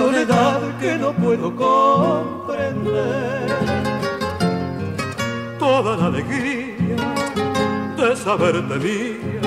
Soledad 0.00 0.60
que 0.80 0.96
no 0.96 1.12
puedo 1.12 1.46
comprender. 1.66 3.00
Toda 5.58 5.96
la 6.00 6.06
alegría 6.06 6.96
de 7.98 8.16
saberte 8.16 8.76
mía 8.86 9.42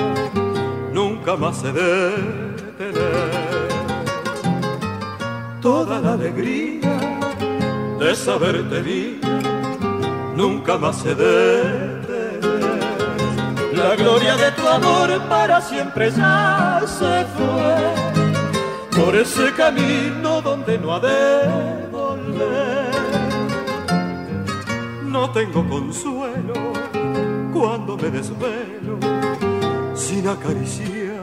nunca 0.92 1.32
más 1.42 1.56
se 1.62 1.70
debe 1.72 2.72
tener. 2.78 3.68
Toda 5.60 5.94
la 6.04 6.12
alegría 6.18 6.96
de 8.02 8.14
saberte 8.14 8.78
mía 8.88 9.36
nunca 10.36 10.78
más 10.78 10.96
se 11.02 11.14
debe 11.14 11.94
la 13.80 13.96
gloria 13.96 14.36
de 14.36 14.52
tu 14.52 14.64
amor 14.68 15.08
para 15.28 15.60
siempre 15.60 16.10
ya 16.12 16.80
se 16.86 17.14
fue 17.34 18.03
por 18.96 19.16
ese 19.16 19.52
camino 19.52 20.40
donde 20.40 20.78
no 20.78 20.94
ha 20.94 21.00
de 21.00 21.88
volver. 21.90 22.90
No 25.04 25.30
tengo 25.30 25.68
consuelo 25.68 26.54
cuando 27.52 27.96
me 27.96 28.10
desvelo 28.10 28.98
sin 29.94 30.28
acariciar 30.28 31.22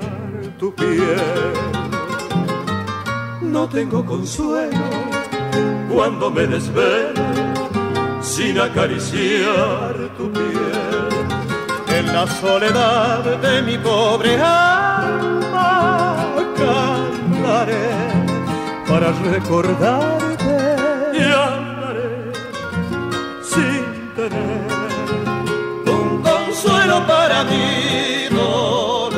tu 0.57 0.74
piel. 0.74 1.53
No 3.41 3.67
tengo 3.67 4.05
consuelo 4.05 4.89
cuando 5.93 6.30
me 6.32 6.47
desvelo 6.47 7.22
sin 8.22 8.59
acariciar 8.59 9.93
tu 10.17 10.32
piel 10.32 10.91
en 11.97 12.13
la 12.13 12.26
soledad 12.28 13.24
de 13.41 13.61
mi 13.61 13.78
pobre 13.78 14.39
alma 14.41 15.61
para 18.88 19.12
recordarte 19.12 20.76
y 21.14 21.22
andaré 21.22 22.32
sin 23.43 23.86
tener 24.16 24.68
un 25.86 26.24
consuelo 26.24 27.05
para 27.05 27.43
mi 27.43 28.28
dolor. 28.32 29.14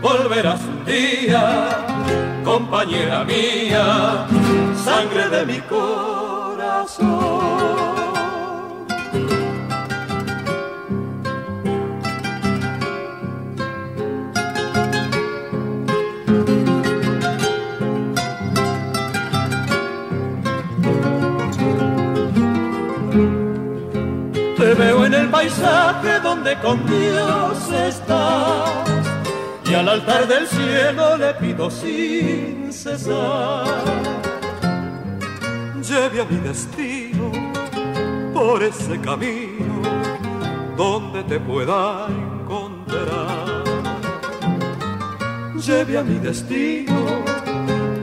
Volverás 0.00 0.60
un 0.62 0.84
día, 0.86 1.68
compañera 2.44 3.24
mía, 3.24 4.26
sangre 4.82 5.28
de 5.28 5.44
mi 5.44 5.60
corazón. 5.60 7.33
Paisaje 25.44 26.20
donde 26.20 26.58
con 26.60 26.86
Dios 26.86 27.70
estás 27.70 28.70
y 29.70 29.74
al 29.74 29.88
altar 29.88 30.26
del 30.26 30.46
cielo 30.46 31.18
le 31.18 31.34
pido 31.34 31.70
sin 31.70 32.72
cesar. 32.72 33.66
Lleve 35.82 36.22
a 36.22 36.24
mi 36.24 36.38
destino 36.38 37.30
por 38.32 38.62
ese 38.62 38.98
camino 39.00 39.82
donde 40.78 41.22
te 41.24 41.38
pueda 41.38 42.06
encontrar. 42.08 43.64
Lleve 45.56 45.98
a 45.98 46.02
mi 46.02 46.18
destino 46.20 47.04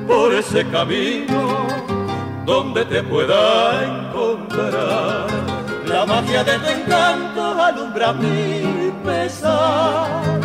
por 0.07 0.31
ese 0.33 0.63
camino 0.67 1.41
donde 2.45 2.85
te 2.85 3.01
pueda 3.01 3.83
encontrar. 3.83 5.20
La 5.91 6.05
magia 6.05 6.43
de 6.43 6.57
tu 6.59 6.67
encanto 6.67 7.41
alumbra 7.61 8.13
mi 8.13 8.91
pesar 9.03 10.41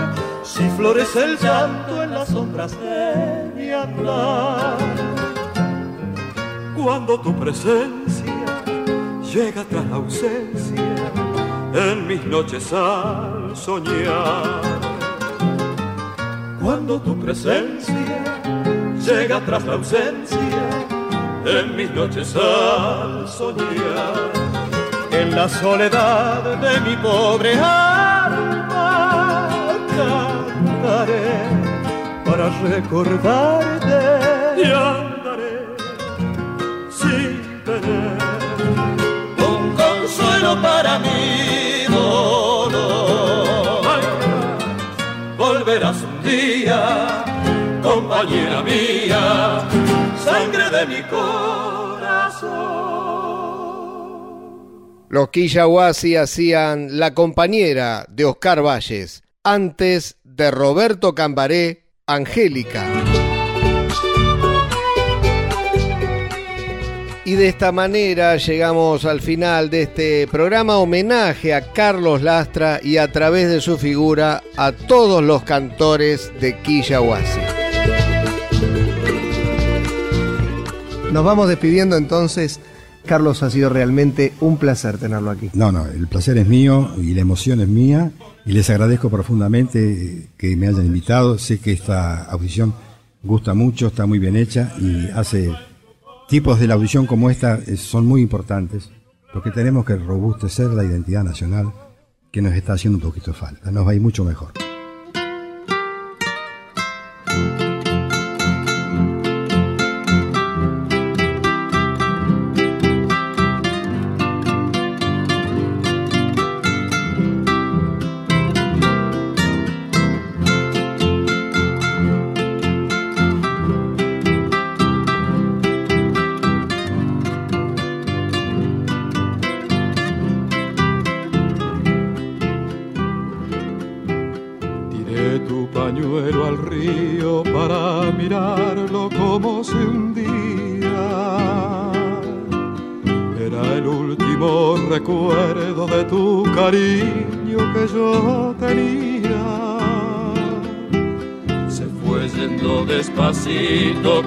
florece 0.76 1.24
el 1.24 1.38
llanto 1.38 2.02
en 2.02 2.10
las 2.12 2.28
sombras 2.28 2.72
de 2.80 3.50
mi 3.56 3.70
andar. 3.70 4.76
Cuando 6.76 7.18
tu 7.20 7.34
presencia 7.34 8.34
llega 9.32 9.64
tras 9.64 9.86
la 9.86 9.96
ausencia 9.96 10.82
en 11.74 12.06
mis 12.06 12.24
noches 12.26 12.72
al 12.72 13.56
soñar. 13.56 14.60
Cuando 16.62 17.00
tu 17.00 17.18
presencia 17.18 17.94
llega 19.06 19.40
tras 19.46 19.64
la 19.64 19.74
ausencia 19.74 20.38
en 21.44 21.76
mis 21.76 21.90
noches 21.92 22.36
al 22.36 23.26
soñar. 23.28 24.35
En 25.18 25.34
la 25.34 25.48
soledad 25.48 26.42
de 26.64 26.80
mi 26.80 26.94
pobre 26.96 27.52
alma 27.54 29.48
cantaré 29.96 31.30
para 32.26 32.46
recordarte 32.68 33.98
y 34.62 34.64
andaré 34.66 35.56
sin 36.90 37.30
tener 37.64 38.18
un 39.50 39.62
consuelo 39.82 40.50
para 40.60 40.98
mí 40.98 41.86
dolor. 41.88 43.40
Volverás 45.38 45.96
un 46.02 46.22
día 46.22 47.24
compañera 47.82 48.60
mía, 48.62 49.22
sangre 50.22 50.68
de 50.76 50.86
mi 50.86 51.02
corazón. 51.04 52.75
Los 55.08 55.28
Quillahuasi 55.30 56.16
hacían 56.16 56.98
La 56.98 57.14
compañera 57.14 58.06
de 58.08 58.24
Oscar 58.24 58.60
Valles, 58.60 59.22
antes 59.44 60.16
de 60.24 60.50
Roberto 60.50 61.14
Cambaré, 61.14 61.84
Angélica. 62.06 62.84
Y 67.24 67.34
de 67.34 67.48
esta 67.48 67.70
manera 67.70 68.36
llegamos 68.36 69.04
al 69.04 69.20
final 69.20 69.70
de 69.70 69.82
este 69.82 70.26
programa 70.28 70.78
homenaje 70.78 71.54
a 71.54 71.72
Carlos 71.72 72.22
Lastra 72.22 72.80
y 72.82 72.96
a 72.96 73.10
través 73.10 73.48
de 73.48 73.60
su 73.60 73.78
figura 73.78 74.42
a 74.56 74.72
todos 74.72 75.22
los 75.22 75.44
cantores 75.44 76.32
de 76.40 76.58
Quillahuasi. 76.62 77.40
Nos 81.12 81.24
vamos 81.24 81.48
despidiendo 81.48 81.96
entonces. 81.96 82.60
Carlos, 83.06 83.42
ha 83.42 83.50
sido 83.50 83.70
realmente 83.70 84.34
un 84.40 84.58
placer 84.58 84.98
tenerlo 84.98 85.30
aquí. 85.30 85.50
No, 85.54 85.72
no, 85.72 85.86
el 85.86 86.06
placer 86.06 86.36
es 86.38 86.46
mío 86.46 86.90
y 86.98 87.14
la 87.14 87.22
emoción 87.22 87.60
es 87.60 87.68
mía 87.68 88.12
y 88.44 88.52
les 88.52 88.68
agradezco 88.68 89.08
profundamente 89.08 90.28
que 90.36 90.56
me 90.56 90.68
hayan 90.68 90.86
invitado. 90.86 91.38
Sé 91.38 91.58
que 91.58 91.72
esta 91.72 92.24
audición 92.24 92.74
gusta 93.22 93.54
mucho, 93.54 93.88
está 93.88 94.06
muy 94.06 94.18
bien 94.18 94.36
hecha 94.36 94.72
y 94.78 95.08
hace 95.14 95.52
tipos 96.28 96.60
de 96.60 96.66
la 96.66 96.74
audición 96.74 97.06
como 97.06 97.30
esta 97.30 97.58
eh, 97.66 97.76
son 97.76 98.06
muy 98.06 98.20
importantes 98.20 98.90
porque 99.32 99.50
tenemos 99.50 99.84
que 99.84 99.96
robustecer 99.96 100.68
la 100.68 100.84
identidad 100.84 101.24
nacional 101.24 101.72
que 102.32 102.42
nos 102.42 102.54
está 102.54 102.74
haciendo 102.74 102.98
un 102.98 103.02
poquito 103.02 103.32
falta. 103.32 103.70
Nos 103.70 103.86
va 103.86 103.92
a 103.92 103.94
ir 103.94 104.00
mucho 104.00 104.24
mejor. 104.24 104.65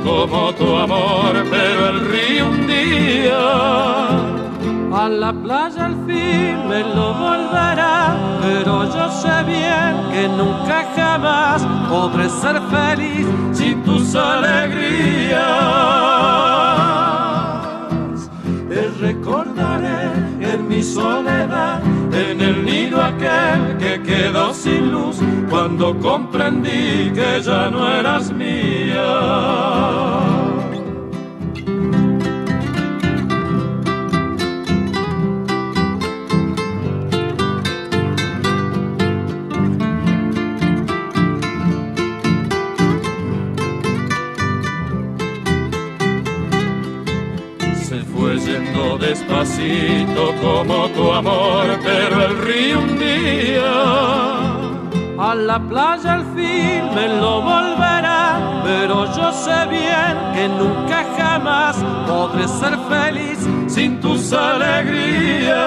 Como 0.03 0.53
tu 0.53 0.75
amor, 0.75 1.33
pero 1.49 1.89
el 1.89 1.99
río 2.11 2.49
un 2.49 2.67
día 2.67 3.39
a 4.91 5.09
la 5.09 5.31
playa 5.31 5.85
al 5.85 5.95
fin 6.05 6.67
me 6.67 6.81
lo 6.95 7.13
volverá, 7.13 8.17
pero 8.41 8.85
yo 8.93 9.09
sé 9.11 9.43
bien 9.45 9.93
que 10.11 10.27
nunca 10.27 10.85
jamás 10.95 11.65
podré 11.89 12.29
ser 12.29 12.59
feliz 12.69 13.27
sin 13.53 13.83
tus 13.83 14.15
alegrías. 14.15 15.39
Te 18.69 18.89
recordaré 18.99 20.11
en 20.41 20.67
mi 20.67 20.81
soledad, 20.81 21.81
en 22.14 22.41
el 22.41 22.66
nido 22.66 23.01
aquel 23.01 23.78
que 23.78 24.01
quedó 24.01 24.53
sin 24.53 24.91
luz 24.91 25.18
cuando 25.49 25.97
comprendí 25.99 27.12
que 27.14 27.41
ya 27.43 27.70
no 27.70 27.88
eras 27.91 28.32
mía. 28.32 30.28
Despacito 49.10 50.36
como 50.39 50.88
tu 50.89 51.12
amor, 51.12 51.66
pero 51.84 52.26
el 52.28 52.38
río 52.45 52.80
un 52.80 52.99
día 52.99 53.72
a 55.18 55.34
la 55.36 55.60
playa 55.60 56.14
al 56.14 56.26
fin 56.36 56.82
me 56.93 57.07
lo 57.20 57.41
volverá, 57.41 58.62
pero 58.64 59.12
yo 59.18 59.32
sé 59.32 59.66
bien 59.68 60.14
que 60.36 60.47
nunca 60.47 61.03
jamás 61.18 61.76
podré 62.07 62.47
ser 62.47 62.78
feliz 62.88 63.39
sin 63.68 63.99
tus 63.99 64.32
alegrías. 64.32 65.57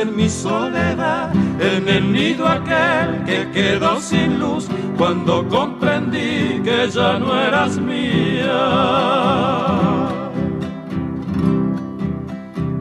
en 0.00 0.16
mi 0.16 0.28
soledad, 0.28 1.32
en 1.60 1.88
el 1.88 2.12
nido 2.12 2.46
aquel 2.48 3.24
que 3.24 3.50
quedó 3.50 4.00
sin 4.00 4.38
luz 4.38 4.68
cuando 4.96 5.46
comprendí 5.48 6.60
que 6.64 6.88
ya 6.90 7.18
no 7.18 7.38
eras 7.38 7.78
mía. 7.78 8.60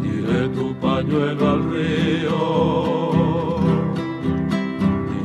Tiré 0.02 0.48
tu 0.50 0.74
pañuelo 0.76 1.50
al 1.50 1.72
río, 1.72 2.40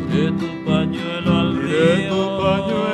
tiré 0.08 0.32
tu 0.32 0.64
pañuelo 0.64 1.30
al 1.42 1.62
río, 1.62 2.08
tu 2.08 2.42
pañuelo. 2.42 2.93